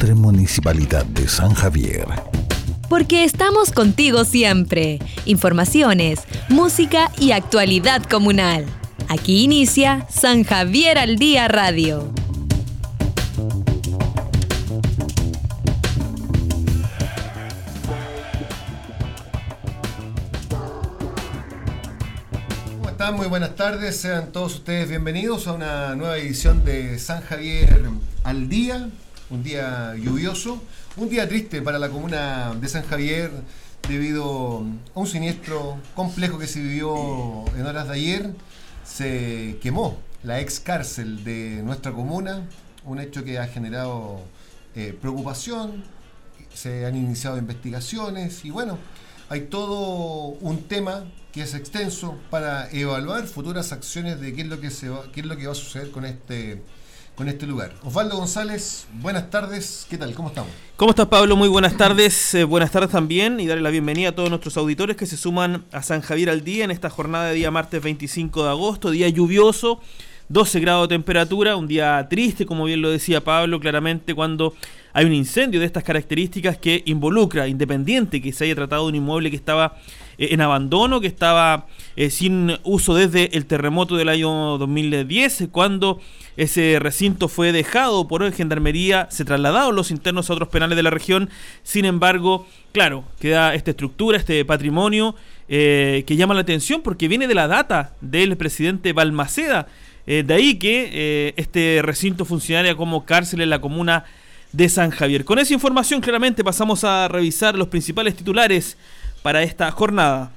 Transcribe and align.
Ilustre 0.00 0.14
Municipalidad 0.14 1.04
de 1.04 1.28
San 1.28 1.52
Javier. 1.52 2.06
Porque 2.88 3.24
estamos 3.24 3.70
contigo 3.70 4.24
siempre. 4.24 4.98
Informaciones, 5.26 6.20
música 6.48 7.10
y 7.18 7.32
actualidad 7.32 8.02
comunal. 8.04 8.64
Aquí 9.08 9.44
inicia 9.44 10.06
San 10.08 10.44
Javier 10.44 10.96
al 10.96 11.16
Día 11.16 11.48
Radio. 11.48 12.10
Muy 23.16 23.26
buenas 23.26 23.56
tardes, 23.56 23.96
sean 23.96 24.30
todos 24.30 24.54
ustedes 24.54 24.88
bienvenidos 24.88 25.48
a 25.48 25.52
una 25.54 25.96
nueva 25.96 26.16
edición 26.16 26.64
de 26.64 26.96
San 27.00 27.20
Javier 27.22 27.82
al 28.22 28.48
Día, 28.48 28.88
un 29.30 29.42
día 29.42 29.94
lluvioso, 29.96 30.60
un 30.96 31.08
día 31.08 31.28
triste 31.28 31.62
para 31.62 31.78
la 31.78 31.88
comuna 31.88 32.52
de 32.60 32.68
San 32.68 32.84
Javier 32.84 33.30
debido 33.88 34.66
a 34.94 34.98
un 34.98 35.06
siniestro 35.06 35.78
complejo 35.94 36.38
que 36.38 36.46
se 36.46 36.60
vivió 36.60 37.44
en 37.56 37.64
horas 37.64 37.88
de 37.88 37.94
ayer. 37.94 38.30
Se 38.84 39.58
quemó 39.62 39.98
la 40.24 40.40
ex 40.40 40.60
cárcel 40.60 41.22
de 41.24 41.62
nuestra 41.62 41.92
comuna, 41.92 42.42
un 42.84 42.98
hecho 42.98 43.24
que 43.24 43.38
ha 43.38 43.46
generado 43.46 44.20
eh, 44.74 44.96
preocupación, 45.00 45.84
se 46.52 46.84
han 46.84 46.96
iniciado 46.96 47.38
investigaciones 47.38 48.44
y 48.44 48.50
bueno, 48.50 48.78
hay 49.28 49.42
todo 49.42 50.36
un 50.40 50.64
tema 50.64 51.04
que 51.32 51.42
es 51.42 51.54
extenso 51.54 52.18
para 52.30 52.68
evaluar 52.72 53.26
futuras 53.28 53.70
acciones 53.70 54.20
de 54.20 54.34
qué 54.34 54.42
es 54.42 54.48
lo 54.48 54.60
que 54.60 54.70
se 54.70 54.88
va, 54.88 55.04
qué 55.12 55.20
es 55.20 55.26
lo 55.26 55.36
que 55.36 55.46
va 55.46 55.52
a 55.52 55.56
suceder 55.56 55.92
con 55.92 56.04
este 56.04 56.60
con 57.20 57.28
este 57.28 57.46
lugar. 57.46 57.74
Osvaldo 57.84 58.16
González, 58.16 58.86
buenas 58.94 59.28
tardes, 59.28 59.86
¿qué 59.90 59.98
tal? 59.98 60.14
¿Cómo 60.14 60.28
estamos? 60.28 60.50
¿Cómo 60.78 60.92
estás 60.92 61.08
Pablo? 61.08 61.36
Muy 61.36 61.50
buenas 61.50 61.76
tardes, 61.76 62.34
eh, 62.34 62.44
buenas 62.44 62.70
tardes 62.70 62.88
también 62.88 63.40
y 63.40 63.46
darle 63.46 63.62
la 63.62 63.68
bienvenida 63.68 64.08
a 64.08 64.12
todos 64.12 64.30
nuestros 64.30 64.56
auditores 64.56 64.96
que 64.96 65.04
se 65.04 65.18
suman 65.18 65.66
a 65.70 65.82
San 65.82 66.00
Javier 66.00 66.30
al 66.30 66.42
día 66.44 66.64
en 66.64 66.70
esta 66.70 66.88
jornada 66.88 67.26
de 67.26 67.34
día 67.34 67.50
martes 67.50 67.82
25 67.82 68.44
de 68.44 68.48
agosto, 68.48 68.90
día 68.90 69.06
lluvioso, 69.10 69.82
12 70.30 70.60
grados 70.60 70.88
de 70.88 70.94
temperatura, 70.94 71.56
un 71.56 71.68
día 71.68 72.06
triste, 72.08 72.46
como 72.46 72.64
bien 72.64 72.80
lo 72.80 72.90
decía 72.90 73.22
Pablo, 73.22 73.60
claramente 73.60 74.14
cuando 74.14 74.54
hay 74.94 75.04
un 75.04 75.12
incendio 75.12 75.60
de 75.60 75.66
estas 75.66 75.84
características 75.84 76.56
que 76.56 76.82
involucra, 76.86 77.48
independiente 77.48 78.22
que 78.22 78.32
se 78.32 78.44
haya 78.44 78.54
tratado 78.54 78.84
de 78.84 78.88
un 78.88 78.94
inmueble 78.94 79.28
que 79.28 79.36
estaba 79.36 79.76
en 80.20 80.42
abandono, 80.42 81.00
que 81.00 81.06
estaba 81.06 81.66
eh, 81.96 82.10
sin 82.10 82.58
uso 82.62 82.94
desde 82.94 83.36
el 83.36 83.46
terremoto 83.46 83.96
del 83.96 84.10
año 84.10 84.58
2010, 84.58 85.48
cuando 85.50 85.98
ese 86.36 86.78
recinto 86.78 87.28
fue 87.28 87.52
dejado 87.52 88.06
por 88.06 88.30
Gendarmería, 88.32 89.08
se 89.10 89.24
trasladaron 89.24 89.74
los 89.74 89.90
internos 89.90 90.28
a 90.28 90.34
otros 90.34 90.50
penales 90.50 90.76
de 90.76 90.82
la 90.82 90.90
región, 90.90 91.30
sin 91.62 91.86
embargo, 91.86 92.46
claro, 92.72 93.04
queda 93.18 93.54
esta 93.54 93.70
estructura, 93.70 94.18
este 94.18 94.44
patrimonio 94.44 95.14
eh, 95.48 96.04
que 96.06 96.16
llama 96.16 96.34
la 96.34 96.40
atención 96.40 96.82
porque 96.82 97.08
viene 97.08 97.26
de 97.26 97.34
la 97.34 97.48
data 97.48 97.94
del 98.02 98.36
presidente 98.36 98.92
Balmaceda, 98.92 99.66
de 100.06 100.34
ahí 100.34 100.56
que 100.58 101.34
este 101.36 101.82
recinto 101.82 102.24
funcionaria 102.24 102.74
como 102.74 103.04
cárcel 103.04 103.42
en 103.42 103.50
la 103.50 103.60
comuna 103.60 104.06
de 104.52 104.68
San 104.68 104.90
Javier. 104.90 105.24
Con 105.24 105.38
esa 105.38 105.54
información 105.54 106.00
claramente 106.00 106.42
pasamos 106.42 106.82
a 106.84 107.06
revisar 107.06 107.54
los 107.56 107.68
principales 107.68 108.16
titulares 108.16 108.76
para 109.22 109.42
esta 109.42 109.70
jornada. 109.70 110.32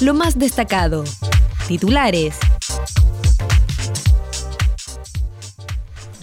Lo 0.00 0.12
más 0.12 0.38
destacado. 0.38 1.04
Titulares. 1.66 2.36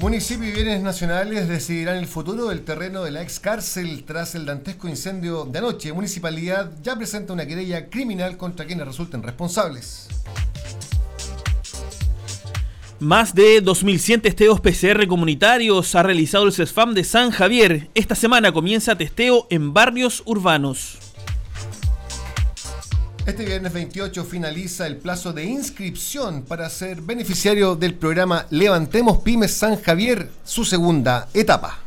Municipio 0.02 0.50
y 0.50 0.52
bienes 0.52 0.82
nacionales 0.82 1.48
decidirán 1.48 1.98
el 1.98 2.08
futuro 2.08 2.48
del 2.48 2.64
terreno 2.64 3.04
de 3.04 3.12
la 3.12 3.22
ex 3.22 3.40
cárcel 3.40 4.04
tras 4.04 4.34
el 4.34 4.48
dantesco 4.48 4.88
incendio 4.88 5.46
de 5.46 5.60
anoche. 5.60 5.94
Municipalidad 5.94 6.72
ya 6.82 6.96
presenta 6.96 7.34
una 7.34 7.46
querella 7.46 7.88
criminal 7.88 8.36
contra 8.36 8.66
quienes 8.66 8.88
resulten 8.88 9.22
responsables. 9.22 10.08
Más 13.02 13.34
de 13.34 13.64
2.100 13.64 14.22
testeos 14.22 14.62
PCR 14.62 15.08
comunitarios 15.08 15.96
ha 15.96 16.04
realizado 16.04 16.46
el 16.46 16.54
CESFAM 16.54 16.94
de 16.94 17.04
San 17.04 17.32
Javier. 17.32 17.90
Esta 17.96 18.14
semana 18.14 18.52
comienza 18.52 18.96
testeo 18.96 19.48
en 19.50 19.74
barrios 19.74 20.22
urbanos. 20.28 21.00
Este 23.26 23.44
viernes 23.44 23.74
28 23.74 24.24
finaliza 24.24 24.86
el 24.86 24.98
plazo 24.98 25.34
de 25.34 25.46
inscripción 25.46 26.44
para 26.44 26.70
ser 26.70 27.02
beneficiario 27.02 27.76
del 27.76 27.96
programa 27.96 28.46
Levantemos 28.52 29.18
Pymes 29.24 29.52
San 29.52 29.82
Javier, 29.82 30.30
su 30.44 30.64
segunda 30.64 31.28
etapa. 31.34 31.80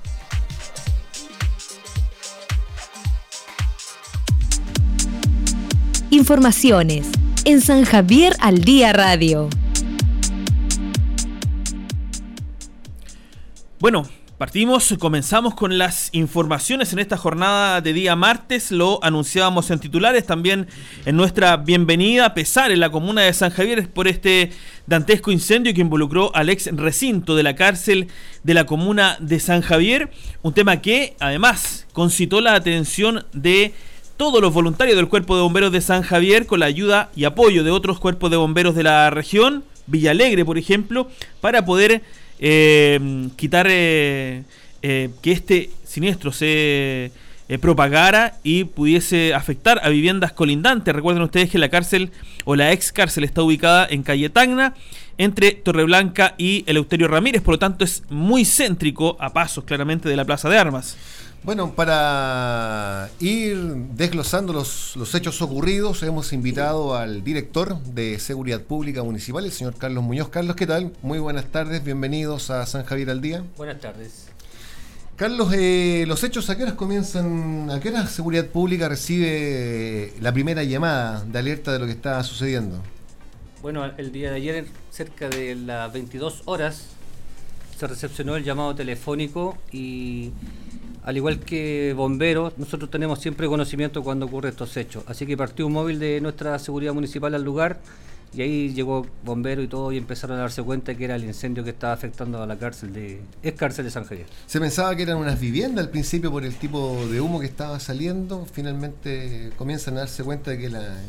Informaciones 6.10 7.06
en 7.44 7.60
San 7.60 7.84
Javier 7.84 8.34
al 8.40 8.62
Día 8.62 8.92
Radio. 8.92 9.48
Bueno, 13.80 14.08
partimos, 14.38 14.94
comenzamos 15.00 15.54
con 15.54 15.78
las 15.78 16.08
informaciones 16.12 16.92
en 16.92 17.00
esta 17.00 17.16
jornada 17.16 17.80
de 17.80 17.92
día 17.92 18.14
martes, 18.14 18.70
lo 18.70 19.02
anunciábamos 19.02 19.68
en 19.70 19.80
titulares, 19.80 20.24
también 20.24 20.68
en 21.04 21.16
nuestra 21.16 21.56
bienvenida 21.56 22.26
a 22.26 22.34
pesar 22.34 22.70
en 22.70 22.78
la 22.78 22.90
comuna 22.90 23.22
de 23.22 23.32
San 23.32 23.50
Javier 23.50 23.90
por 23.90 24.06
este 24.06 24.52
dantesco 24.86 25.32
incendio 25.32 25.74
que 25.74 25.80
involucró 25.80 26.34
al 26.36 26.50
ex 26.50 26.70
recinto 26.76 27.34
de 27.34 27.42
la 27.42 27.56
cárcel 27.56 28.06
de 28.44 28.54
la 28.54 28.64
comuna 28.64 29.16
de 29.18 29.40
San 29.40 29.60
Javier, 29.60 30.08
un 30.42 30.54
tema 30.54 30.80
que 30.80 31.16
además 31.18 31.88
concitó 31.92 32.40
la 32.40 32.54
atención 32.54 33.26
de 33.32 33.74
todos 34.16 34.40
los 34.40 34.54
voluntarios 34.54 34.96
del 34.96 35.08
Cuerpo 35.08 35.34
de 35.34 35.42
Bomberos 35.42 35.72
de 35.72 35.80
San 35.80 36.02
Javier 36.02 36.46
con 36.46 36.60
la 36.60 36.66
ayuda 36.66 37.10
y 37.16 37.24
apoyo 37.24 37.64
de 37.64 37.72
otros 37.72 37.98
cuerpos 37.98 38.30
de 38.30 38.36
bomberos 38.36 38.76
de 38.76 38.84
la 38.84 39.10
región, 39.10 39.64
Villalegre 39.86 40.44
por 40.44 40.58
ejemplo, 40.58 41.10
para 41.40 41.66
poder 41.66 42.02
eh, 42.46 43.00
quitar 43.36 43.66
eh, 43.70 44.42
eh, 44.82 45.08
que 45.22 45.32
este 45.32 45.70
siniestro 45.82 46.30
se 46.30 47.10
propagara 47.60 48.34
y 48.42 48.64
pudiese 48.64 49.32
afectar 49.32 49.80
a 49.82 49.88
viviendas 49.88 50.32
colindantes. 50.32 50.94
Recuerden 50.94 51.22
ustedes 51.22 51.48
que 51.48 51.56
la 51.56 51.70
cárcel 51.70 52.10
o 52.44 52.54
la 52.54 52.72
ex 52.72 52.92
cárcel 52.92 53.24
está 53.24 53.42
ubicada 53.42 53.86
en 53.88 54.02
calle 54.02 54.28
Tacna, 54.28 54.74
entre 55.16 55.52
Torreblanca 55.52 56.34
y 56.36 56.64
Eleuterio 56.66 57.08
Ramírez, 57.08 57.40
por 57.40 57.54
lo 57.54 57.58
tanto 57.58 57.82
es 57.82 58.02
muy 58.10 58.44
céntrico 58.44 59.16
a 59.20 59.32
pasos 59.32 59.64
claramente 59.64 60.10
de 60.10 60.16
la 60.16 60.26
Plaza 60.26 60.50
de 60.50 60.58
Armas. 60.58 60.98
Bueno, 61.44 61.74
para 61.74 63.10
ir 63.20 63.58
desglosando 63.94 64.54
los, 64.54 64.96
los, 64.96 65.14
hechos 65.14 65.42
ocurridos, 65.42 66.02
hemos 66.02 66.32
invitado 66.32 66.96
al 66.96 67.22
director 67.22 67.78
de 67.82 68.18
Seguridad 68.18 68.62
Pública 68.62 69.02
Municipal, 69.02 69.44
el 69.44 69.52
señor 69.52 69.76
Carlos 69.76 70.02
Muñoz. 70.02 70.30
Carlos, 70.30 70.56
¿qué 70.56 70.66
tal? 70.66 70.94
Muy 71.02 71.18
buenas 71.18 71.44
tardes, 71.52 71.84
bienvenidos 71.84 72.48
a 72.48 72.64
San 72.64 72.84
Javier 72.84 73.10
al 73.10 73.20
Día. 73.20 73.44
Buenas 73.58 73.78
tardes. 73.78 74.28
Carlos, 75.16 75.52
eh, 75.52 76.06
los 76.08 76.24
hechos 76.24 76.48
a 76.48 76.56
qué 76.56 76.62
horas 76.62 76.76
comienzan, 76.76 77.70
a 77.70 77.78
qué 77.78 77.90
hora 77.90 78.06
Seguridad 78.06 78.46
Pública 78.46 78.88
recibe 78.88 80.14
la 80.22 80.32
primera 80.32 80.62
llamada 80.62 81.24
de 81.26 81.38
alerta 81.38 81.74
de 81.74 81.78
lo 81.78 81.84
que 81.84 81.92
está 81.92 82.22
sucediendo? 82.24 82.82
Bueno, 83.60 83.84
el 83.84 84.12
día 84.12 84.30
de 84.30 84.36
ayer, 84.36 84.66
cerca 84.90 85.28
de 85.28 85.56
las 85.56 85.92
22 85.92 86.44
horas, 86.46 86.86
se 87.78 87.86
recepcionó 87.86 88.34
el 88.36 88.44
llamado 88.44 88.74
telefónico 88.74 89.58
y 89.70 90.32
al 91.04 91.16
igual 91.16 91.38
que 91.38 91.92
bomberos, 91.94 92.56
nosotros 92.56 92.90
tenemos 92.90 93.20
siempre 93.20 93.46
conocimiento 93.46 94.02
cuando 94.02 94.26
ocurren 94.26 94.50
estos 94.50 94.76
hechos. 94.76 95.04
Así 95.06 95.26
que 95.26 95.36
partió 95.36 95.66
un 95.66 95.74
móvil 95.74 95.98
de 95.98 96.20
nuestra 96.20 96.58
seguridad 96.58 96.94
municipal 96.94 97.34
al 97.34 97.44
lugar 97.44 97.78
y 98.34 98.42
ahí 98.42 98.74
llegó 98.74 99.06
bombero 99.24 99.62
y 99.62 99.68
todo 99.68 99.92
y 99.92 99.98
empezaron 99.98 100.38
a 100.38 100.40
darse 100.40 100.62
cuenta 100.62 100.94
que 100.94 101.04
era 101.04 101.14
el 101.14 101.24
incendio 101.24 101.62
que 101.62 101.70
estaba 101.70 101.92
afectando 101.92 102.42
a 102.42 102.46
la 102.46 102.58
cárcel 102.58 102.92
de 102.92 103.20
es 103.42 103.52
cárcel 103.54 103.84
de 103.84 103.90
San 103.90 104.04
Javier. 104.04 104.26
Se 104.46 104.60
pensaba 104.60 104.94
que 104.96 105.04
eran 105.04 105.18
unas 105.18 105.38
viviendas 105.40 105.84
al 105.84 105.90
principio 105.90 106.30
por 106.30 106.44
el 106.44 106.54
tipo 106.54 107.06
de 107.10 107.20
humo 107.20 107.40
que 107.40 107.46
estaba 107.46 107.78
saliendo, 107.78 108.46
finalmente 108.50 109.50
comienzan 109.56 109.96
a 109.96 110.00
darse 110.00 110.24
cuenta 110.24 110.50
de 110.50 110.58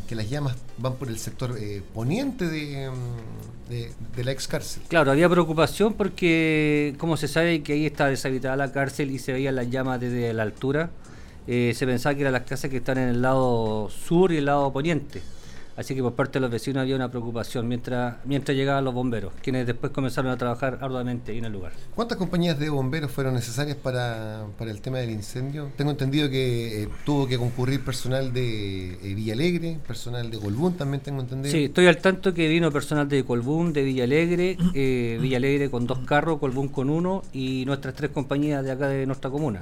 que, 0.08 0.16
las 0.16 0.30
llamas 0.30 0.56
van 0.78 0.96
por 0.96 1.08
el 1.08 1.18
sector 1.18 1.56
eh, 1.60 1.82
poniente 1.94 2.46
mm, 2.46 3.70
de, 3.70 3.92
de, 4.16 4.24
la 4.24 4.32
ex 4.32 4.48
cárcel. 4.48 4.84
Claro, 4.88 5.12
había 5.12 5.28
preocupación 5.28 5.94
porque 5.94 6.96
como 6.98 7.18
se 7.18 7.28
sabe 7.28 7.64
que 7.64 7.74
ahí 7.74 7.86
está 7.86 8.08
deshabitada 8.08 8.56
la 8.56 8.72
cárcel 8.72 9.12
y 9.12 9.20
se 9.20 9.34
veían 9.34 9.56
las 9.56 9.70
llamas 9.70 10.00
desde 10.00 10.32
la 10.34 10.44
altura, 10.44 10.90
eh, 11.48 11.74
se 11.76 11.86
pensaba 11.86 12.16
que 12.16 12.22
eran 12.22 12.34
las 12.34 12.44
casas 12.44 12.72
que 12.72 12.78
están 12.78 12.98
en 12.98 13.10
el 13.10 13.22
lado 13.22 13.90
sur 13.90 14.32
y 14.32 14.38
el 14.38 14.46
lado 14.46 14.72
poniente 14.72 15.22
Así 15.78 15.94
que 15.94 16.02
por 16.02 16.14
parte 16.14 16.34
de 16.34 16.40
los 16.42 16.52
vecinos 16.52 16.82
había 16.82 16.96
una 16.96 17.10
preocupación 17.10 17.68
mientras, 17.68 18.16
mientras 18.24 18.56
llegaban 18.56 18.86
los 18.86 18.94
bomberos, 18.94 19.34
quienes 19.42 19.68
después 19.68 19.92
comenzaron 19.92 20.32
a 20.32 20.38
trabajar 20.38 20.80
arduamente 20.82 21.38
en 21.38 21.44
el 21.44 21.52
lugar. 21.52 21.74
¿Cuántas 21.94 22.18
compañías 22.18 22.58
de 22.58 22.70
bomberos 22.70 23.12
fueron 23.12 23.34
necesarias 23.34 23.76
para, 23.76 24.46
para 24.58 24.72
el 24.72 24.80
tema 24.80 25.00
del 25.00 25.10
incendio? 25.10 25.72
Tengo 25.76 25.92
entendido 25.92 26.30
que 26.30 26.84
eh, 26.84 26.90
tuvo 27.04 27.28
que 27.28 27.38
concurrir 27.38 27.84
personal 27.84 28.32
de 28.32 28.94
eh, 28.94 29.14
Villalegre, 29.16 29.78
personal 29.86 30.32
de 30.32 30.40
Colbún 30.40 30.76
también 30.76 31.04
tengo 31.04 31.20
entendido. 31.22 31.52
Sí, 31.52 31.66
estoy 31.66 31.88
al 31.88 31.98
tanto 31.98 32.34
que 32.34 32.48
vino 32.48 32.72
personal 32.72 33.10
de 33.10 33.26
Colbún, 33.26 33.74
de 33.74 33.84
Villalegre, 33.84 34.58
eh, 34.74 35.18
Villalegre 35.22 35.70
con 35.70 35.88
dos 35.88 36.00
carros, 36.00 36.40
Colbún 36.40 36.70
con 36.70 36.90
uno 36.90 37.22
y 37.34 37.66
nuestras 37.66 37.96
tres 37.96 38.12
compañías 38.12 38.64
de 38.64 38.72
acá 38.72 38.88
de 38.88 39.06
nuestra 39.06 39.30
comuna. 39.30 39.62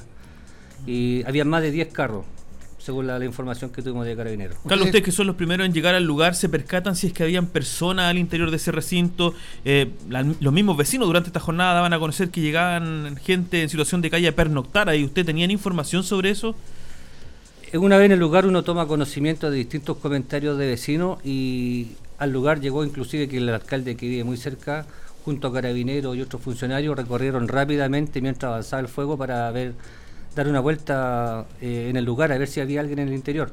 Y 0.86 1.24
había 1.26 1.46
más 1.46 1.62
de 1.62 1.72
10 1.72 1.88
carros 1.94 2.26
según 2.84 3.08
la, 3.08 3.24
información 3.24 3.72
que 3.72 3.82
tuvimos 3.82 4.06
de 4.06 4.14
Carabineros. 4.14 4.58
Carlos, 4.68 4.88
ustedes 4.88 5.06
que 5.06 5.14
son 5.14 5.26
los 5.26 5.38
primeros 5.38 5.66
en 5.66 5.72
llegar 5.72 5.96
al 5.96 6.04
lugar, 6.04 6.36
¿se 6.36 6.50
percatan 6.50 6.98
si 6.98 7.08
es 7.08 7.14
que 7.14 7.24
habían 7.24 7.48
personas 7.48 8.10
al 8.10 8.18
interior 8.18 8.52
de 8.52 8.58
ese 8.58 8.74
recinto? 8.74 9.34
Eh, 9.64 9.90
los 10.42 10.52
mismos 10.52 10.76
vecinos 10.76 11.08
durante 11.08 11.30
esta 11.30 11.40
jornada 11.40 11.76
daban 11.76 11.94
a 11.94 12.00
conocer 12.00 12.30
que 12.30 12.42
llegaban 12.42 13.16
gente 13.24 13.62
en 13.62 13.70
situación 13.70 14.02
de 14.02 14.10
calle 14.10 14.28
a 14.28 14.36
pernoctar 14.36 14.90
ahí. 14.90 15.06
¿Usted 15.06 15.26
tenían 15.26 15.50
información 15.50 16.04
sobre 16.04 16.32
eso? 16.32 16.56
Una 17.74 17.98
vez 17.98 18.08
en 18.08 18.12
el 18.12 18.20
lugar 18.20 18.46
uno 18.46 18.64
toma 18.64 18.86
conocimiento 18.86 19.50
de 19.50 19.58
distintos 19.58 19.98
comentarios 19.98 20.58
de 20.58 20.68
vecinos 20.68 21.20
y 21.24 21.94
al 22.18 22.32
lugar 22.32 22.60
llegó 22.60 22.84
inclusive 22.84 23.30
que 23.30 23.38
el 23.38 23.48
alcalde 23.48 23.96
que 23.96 24.10
vive 24.10 24.26
muy 24.26 24.36
cerca 24.36 24.86
junto 25.24 25.48
a 25.48 25.54
carabineros 25.54 26.18
y 26.18 26.22
otros 26.22 26.42
funcionarios 26.42 26.98
recorrieron 26.98 27.48
rápidamente 27.48 28.22
mientras 28.22 28.50
avanzaba 28.50 28.82
el 28.82 28.90
fuego 28.90 29.18
para 29.18 29.50
ver 29.52 29.74
dar 30.36 30.48
una 30.48 30.60
vuelta 30.60 31.46
eh, 31.62 31.88
en 31.90 31.98
el 31.98 32.06
lugar 32.06 32.32
a 32.32 32.38
ver 32.38 32.48
si 32.48 32.62
había 32.62 32.82
alguien 32.82 33.00
en 33.00 33.08
el 33.10 33.14
interior. 33.14 33.52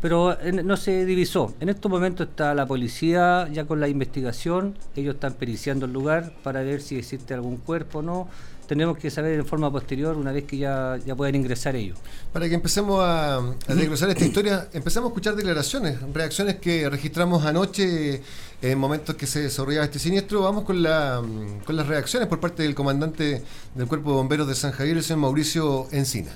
Pero 0.00 0.36
no 0.62 0.76
se 0.76 1.06
divisó. 1.06 1.54
En 1.58 1.70
estos 1.70 1.90
momentos 1.90 2.28
está 2.28 2.54
la 2.54 2.66
policía 2.66 3.48
ya 3.50 3.64
con 3.64 3.80
la 3.80 3.88
investigación, 3.88 4.76
ellos 4.94 5.14
están 5.14 5.32
periciando 5.32 5.86
el 5.86 5.92
lugar 5.92 6.32
para 6.42 6.62
ver 6.62 6.82
si 6.82 6.98
existe 6.98 7.32
algún 7.32 7.56
cuerpo 7.56 8.00
o 8.00 8.02
no 8.02 8.28
tenemos 8.66 8.98
que 8.98 9.10
saber 9.10 9.34
en 9.34 9.46
forma 9.46 9.70
posterior 9.70 10.16
una 10.16 10.32
vez 10.32 10.44
que 10.44 10.58
ya, 10.58 10.98
ya 11.04 11.14
puedan 11.14 11.34
ingresar 11.34 11.76
ellos. 11.76 11.98
Para 12.32 12.48
que 12.48 12.54
empecemos 12.54 13.00
a, 13.02 13.36
a 13.38 13.74
desglosar 13.74 14.10
esta 14.10 14.24
historia, 14.24 14.68
empezamos 14.72 15.08
a 15.08 15.10
escuchar 15.10 15.36
declaraciones, 15.36 15.98
reacciones 16.12 16.56
que 16.56 16.88
registramos 16.88 17.44
anoche 17.44 18.22
en 18.62 18.78
momentos 18.78 19.14
que 19.16 19.26
se 19.26 19.40
desarrollaba 19.40 19.84
este 19.84 19.98
siniestro. 19.98 20.42
Vamos 20.42 20.64
con, 20.64 20.82
la, 20.82 21.22
con 21.64 21.76
las 21.76 21.86
reacciones 21.86 22.28
por 22.28 22.40
parte 22.40 22.62
del 22.62 22.74
comandante 22.74 23.42
del 23.74 23.86
Cuerpo 23.86 24.10
de 24.10 24.16
Bomberos 24.16 24.48
de 24.48 24.54
San 24.54 24.72
Javier, 24.72 24.96
el 24.96 25.02
señor 25.02 25.20
Mauricio 25.20 25.88
Encina. 25.92 26.32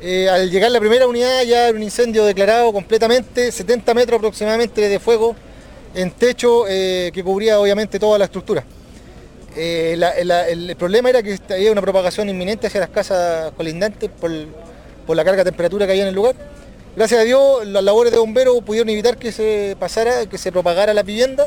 Eh, 0.00 0.28
al 0.28 0.50
llegar 0.50 0.70
la 0.70 0.78
primera 0.78 1.06
unidad 1.06 1.42
ya 1.44 1.68
era 1.68 1.76
un 1.76 1.82
incendio 1.82 2.24
declarado 2.24 2.72
completamente, 2.72 3.50
70 3.50 3.94
metros 3.94 4.18
aproximadamente 4.18 4.88
de 4.88 5.00
fuego 5.00 5.34
en 5.94 6.10
techo 6.10 6.64
eh, 6.68 7.10
que 7.14 7.24
cubría 7.24 7.58
obviamente 7.58 7.98
toda 7.98 8.18
la 8.18 8.26
estructura. 8.26 8.64
Eh, 9.56 9.98
el 10.48 10.76
problema 10.76 11.08
era 11.08 11.22
que 11.22 11.38
había 11.50 11.72
una 11.72 11.80
propagación 11.80 12.28
inminente 12.28 12.66
hacia 12.66 12.80
las 12.80 12.90
casas 12.90 13.52
colindantes 13.56 14.10
por, 14.10 14.30
la 14.30 15.24
carga 15.24 15.44
de 15.44 15.50
temperatura 15.50 15.86
que 15.86 15.92
había 15.92 16.02
en 16.02 16.10
el 16.10 16.14
lugar. 16.14 16.34
Gracias 16.94 17.20
a 17.20 17.24
Dios, 17.24 17.66
las 17.66 17.82
labores 17.82 18.12
de 18.12 18.18
bomberos 18.18 18.62
pudieron 18.62 18.88
evitar 18.90 19.16
que 19.16 19.32
se 19.32 19.76
pasara, 19.78 20.26
que 20.26 20.38
se 20.38 20.52
propagara 20.52 20.92
la 20.92 21.02
vivienda 21.02 21.46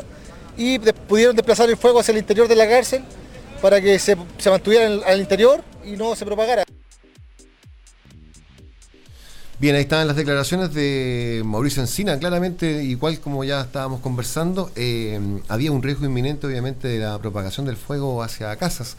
y 0.56 0.78
pudieron 0.78 1.36
desplazar 1.36 1.68
el 1.68 1.76
fuego 1.76 2.00
hacia 2.00 2.12
el 2.12 2.18
interior 2.18 2.48
de 2.48 2.56
la 2.56 2.68
cárcel 2.68 3.02
para 3.62 3.80
que 3.80 3.98
se 3.98 4.16
mantuviera 4.46 4.86
al 5.06 5.20
interior 5.20 5.62
y 5.84 5.92
no 5.92 6.14
se 6.16 6.24
propagara. 6.24 6.64
Bien, 9.60 9.76
ahí 9.76 9.82
estaban 9.82 10.06
las 10.06 10.16
declaraciones 10.16 10.72
de 10.72 11.42
Mauricio 11.44 11.82
Encina, 11.82 12.18
claramente, 12.18 12.82
igual 12.82 13.20
como 13.20 13.44
ya 13.44 13.60
estábamos 13.60 14.00
conversando, 14.00 14.70
eh, 14.74 15.20
había 15.48 15.70
un 15.70 15.82
riesgo 15.82 16.06
inminente 16.06 16.46
obviamente 16.46 16.88
de 16.88 17.00
la 17.00 17.18
propagación 17.18 17.66
del 17.66 17.76
fuego 17.76 18.22
hacia 18.22 18.56
casas. 18.56 18.96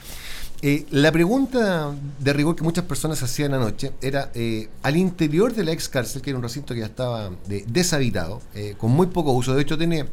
Eh, 0.61 0.85
la 0.91 1.11
pregunta 1.11 1.95
de 2.19 2.33
rigor 2.33 2.55
que 2.55 2.61
muchas 2.61 2.85
personas 2.85 3.23
hacían 3.23 3.55
anoche 3.55 3.93
era, 4.03 4.29
eh, 4.35 4.69
al 4.83 4.97
interior 4.97 5.55
de 5.55 5.63
la 5.63 5.71
ex 5.71 5.89
cárcel, 5.89 6.21
que 6.21 6.29
era 6.29 6.37
un 6.37 6.43
recinto 6.43 6.75
que 6.75 6.81
ya 6.81 6.85
estaba 6.85 7.31
deshabitado, 7.65 8.39
con 8.77 8.91
muy 8.91 9.07
poco 9.07 9.31
uso, 9.31 9.55
de 9.55 9.63
hecho 9.63 9.79
tiene 9.79 10.05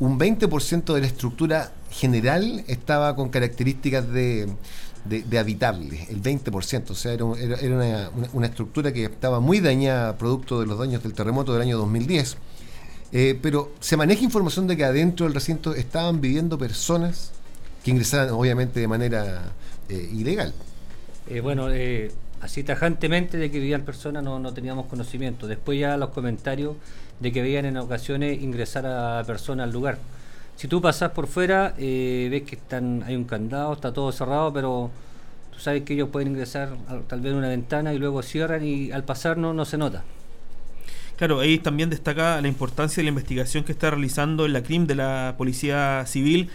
un 0.00 0.18
20% 0.18 0.94
de 0.94 1.00
la 1.00 1.06
estructura 1.06 1.70
general, 1.92 2.64
estaba 2.66 3.14
con 3.14 3.28
características 3.28 4.08
de 4.12 4.48
de, 5.04 5.38
habitable, 5.38 6.06
el 6.10 6.22
20%, 6.22 6.90
o 6.90 6.94
sea, 6.94 7.12
era, 7.12 7.24
una, 7.24 8.46
estructura 8.46 8.92
que 8.92 9.04
estaba 9.04 9.40
muy 9.40 9.60
dañada 9.60 10.16
producto 10.16 10.60
de 10.60 10.66
los 10.66 10.78
daños 10.78 11.02
del 11.02 11.12
terremoto 11.12 11.52
del 11.52 11.62
año 11.62 11.78
2010. 11.78 12.36
Eh, 13.14 13.38
pero 13.42 13.72
se 13.80 13.96
maneja 13.96 14.22
información 14.22 14.66
de 14.66 14.76
que 14.76 14.84
adentro 14.84 15.26
del 15.26 15.34
recinto 15.34 15.74
estaban 15.74 16.20
viviendo 16.20 16.56
personas 16.56 17.32
que 17.84 17.90
ingresaban 17.90 18.30
obviamente 18.30 18.80
de 18.80 18.88
manera 18.88 19.52
eh, 19.88 20.10
ilegal. 20.14 20.54
Eh, 21.28 21.40
bueno, 21.40 21.68
así 22.40 22.62
tajantemente 22.62 23.36
de 23.36 23.50
que 23.50 23.58
vivían 23.58 23.82
personas 23.82 24.22
no, 24.22 24.38
no 24.38 24.54
teníamos 24.54 24.86
conocimiento. 24.86 25.46
Después 25.46 25.78
ya 25.78 25.96
los 25.96 26.10
comentarios 26.10 26.76
de 27.20 27.32
que 27.32 27.42
veían 27.42 27.66
en 27.66 27.76
ocasiones 27.76 28.40
ingresar 28.40 28.86
a 28.86 29.22
personas 29.24 29.64
al 29.64 29.72
lugar. 29.72 29.98
Si 30.56 30.68
tú 30.68 30.80
pasas 30.80 31.10
por 31.10 31.26
fuera, 31.26 31.74
eh, 31.78 32.28
ves 32.30 32.42
que 32.42 32.56
están, 32.56 33.02
hay 33.04 33.16
un 33.16 33.24
candado, 33.24 33.72
está 33.72 33.92
todo 33.92 34.12
cerrado, 34.12 34.52
pero 34.52 34.90
tú 35.52 35.58
sabes 35.58 35.82
que 35.82 35.94
ellos 35.94 36.08
pueden 36.10 36.28
ingresar 36.28 36.76
tal 37.08 37.20
vez 37.20 37.32
una 37.32 37.48
ventana 37.48 37.92
y 37.92 37.98
luego 37.98 38.22
cierran 38.22 38.64
y 38.64 38.92
al 38.92 39.04
pasar 39.04 39.38
no, 39.38 39.52
no 39.52 39.64
se 39.64 39.78
nota. 39.78 40.04
Claro, 41.16 41.40
ahí 41.40 41.58
también 41.58 41.90
destaca 41.90 42.40
la 42.40 42.48
importancia 42.48 43.00
de 43.00 43.04
la 43.04 43.10
investigación 43.10 43.64
que 43.64 43.72
está 43.72 43.90
realizando 43.90 44.48
la 44.48 44.62
CRIM 44.62 44.86
de 44.86 44.94
la 44.94 45.34
Policía 45.36 46.04
Civil, 46.06 46.50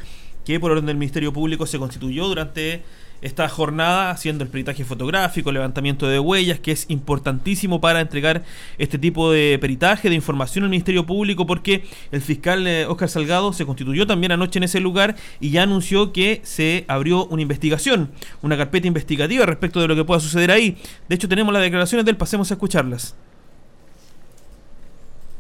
que 0.45 0.59
por 0.59 0.71
orden 0.71 0.85
del 0.85 0.97
Ministerio 0.97 1.31
Público 1.31 1.65
se 1.65 1.77
constituyó 1.77 2.27
durante 2.27 2.83
esta 3.21 3.47
jornada 3.49 4.11
haciendo 4.11 4.43
el 4.43 4.49
peritaje 4.49 4.83
fotográfico, 4.85 5.51
levantamiento 5.51 6.07
de 6.07 6.19
huellas, 6.19 6.59
que 6.59 6.71
es 6.71 6.85
importantísimo 6.89 7.81
para 7.81 8.01
entregar 8.01 8.43
este 8.77 8.97
tipo 8.97 9.31
de 9.31 9.57
peritaje, 9.59 10.09
de 10.09 10.15
información 10.15 10.63
al 10.63 10.69
Ministerio 10.69 11.05
Público, 11.05 11.45
porque 11.45 11.83
el 12.11 12.21
fiscal 12.21 12.67
Oscar 12.87 13.07
eh, 13.07 13.11
Salgado 13.11 13.53
se 13.53 13.65
constituyó 13.65 14.05
también 14.05 14.31
anoche 14.31 14.59
en 14.59 14.63
ese 14.63 14.79
lugar 14.79 15.15
y 15.39 15.51
ya 15.51 15.63
anunció 15.63 16.13
que 16.13 16.41
se 16.43 16.85
abrió 16.87 17.25
una 17.25 17.41
investigación, 17.41 18.11
una 18.41 18.57
carpeta 18.57 18.87
investigativa 18.87 19.45
respecto 19.45 19.81
de 19.81 19.87
lo 19.87 19.95
que 19.95 20.03
pueda 20.03 20.19
suceder 20.19 20.51
ahí. 20.51 20.77
De 21.07 21.15
hecho, 21.15 21.27
tenemos 21.27 21.53
las 21.53 21.63
declaraciones 21.63 22.05
de 22.05 22.11
él, 22.11 22.17
pasemos 22.17 22.51
a 22.51 22.53
escucharlas. 22.53 23.15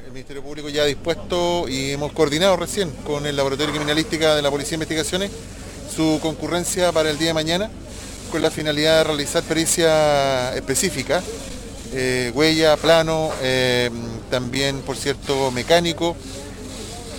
El 0.05 0.13
Ministerio 0.13 0.41
Público 0.41 0.69
ya 0.69 0.83
ha 0.83 0.85
dispuesto 0.85 1.67
y 1.67 1.91
hemos 1.91 2.11
coordinado 2.11 2.55
recién 2.57 2.89
con 3.05 3.25
el 3.27 3.35
Laboratorio 3.35 3.73
Criminalística 3.73 4.35
de 4.35 4.41
la 4.41 4.49
Policía 4.49 4.71
de 4.71 4.75
Investigaciones 4.75 5.31
su 5.97 6.19
concurrencia 6.21 6.91
para 6.91 7.09
el 7.09 7.17
día 7.17 7.29
de 7.29 7.33
mañana 7.33 7.71
con 8.31 8.43
la 8.43 8.51
finalidad 8.51 8.99
de 8.99 9.03
realizar 9.05 9.41
pericia 9.41 10.53
específica, 10.55 11.23
eh, 11.91 12.31
huella, 12.35 12.77
plano, 12.77 13.31
eh, 13.41 13.89
también 14.29 14.81
por 14.81 14.95
cierto 14.95 15.49
mecánico, 15.49 16.15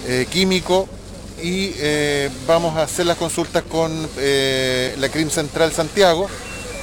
eh, 0.07 0.29
químico 0.31 0.89
y 1.43 1.73
vamos 2.47 2.77
a 2.77 2.83
hacer 2.83 3.07
las 3.07 3.17
consultas 3.17 3.65
con 3.65 3.91
la 4.03 5.09
CRIM 5.09 5.31
Central 5.31 5.73
Santiago 5.73 6.29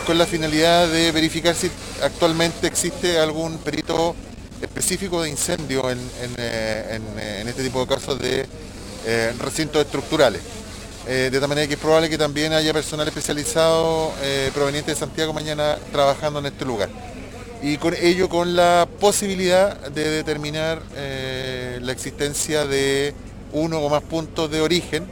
con 0.06 0.18
la 0.18 0.26
finalidad 0.26 0.90
de 0.90 1.14
verificar 1.14 1.56
si 1.56 1.72
actualmente 2.02 2.68
existe 2.68 3.20
algún 3.20 3.58
perito 3.58 4.16
específico 4.62 5.22
de 5.24 5.30
incendio 5.30 5.90
en, 5.90 6.00
en 6.38 7.48
este 7.48 7.64
tipo 7.64 7.80
de 7.82 7.88
casos 7.88 8.20
de 8.20 8.46
recintos 9.40 9.82
estructurales. 9.86 10.42
Eh, 11.08 11.30
de 11.32 11.40
tal 11.40 11.48
manera 11.48 11.68
que 11.68 11.76
es 11.76 11.80
probable 11.80 12.10
que 12.10 12.18
también 12.18 12.52
haya 12.54 12.74
personal 12.74 13.08
especializado 13.08 14.12
eh, 14.24 14.50
proveniente 14.56 14.92
de 14.92 14.98
Santiago 14.98 15.34
mañana 15.34 15.78
trabajando 15.92 16.40
en 16.40 16.48
este 16.48 16.66
lugar. 16.66 16.90
Y 17.62 17.78
con 17.78 17.94
ello 17.94 18.28
con 18.28 18.56
la 18.56 18.88
posibilidad 19.00 19.90
de 19.90 20.10
determinar 20.10 20.82
eh, 20.96 21.80
la 21.82 21.92
existencia 21.92 22.66
de 22.66 23.14
uno 23.54 23.80
o 23.80 23.90
más 23.90 24.02
puntos 24.02 24.50
de 24.50 24.62
origen 24.62 25.06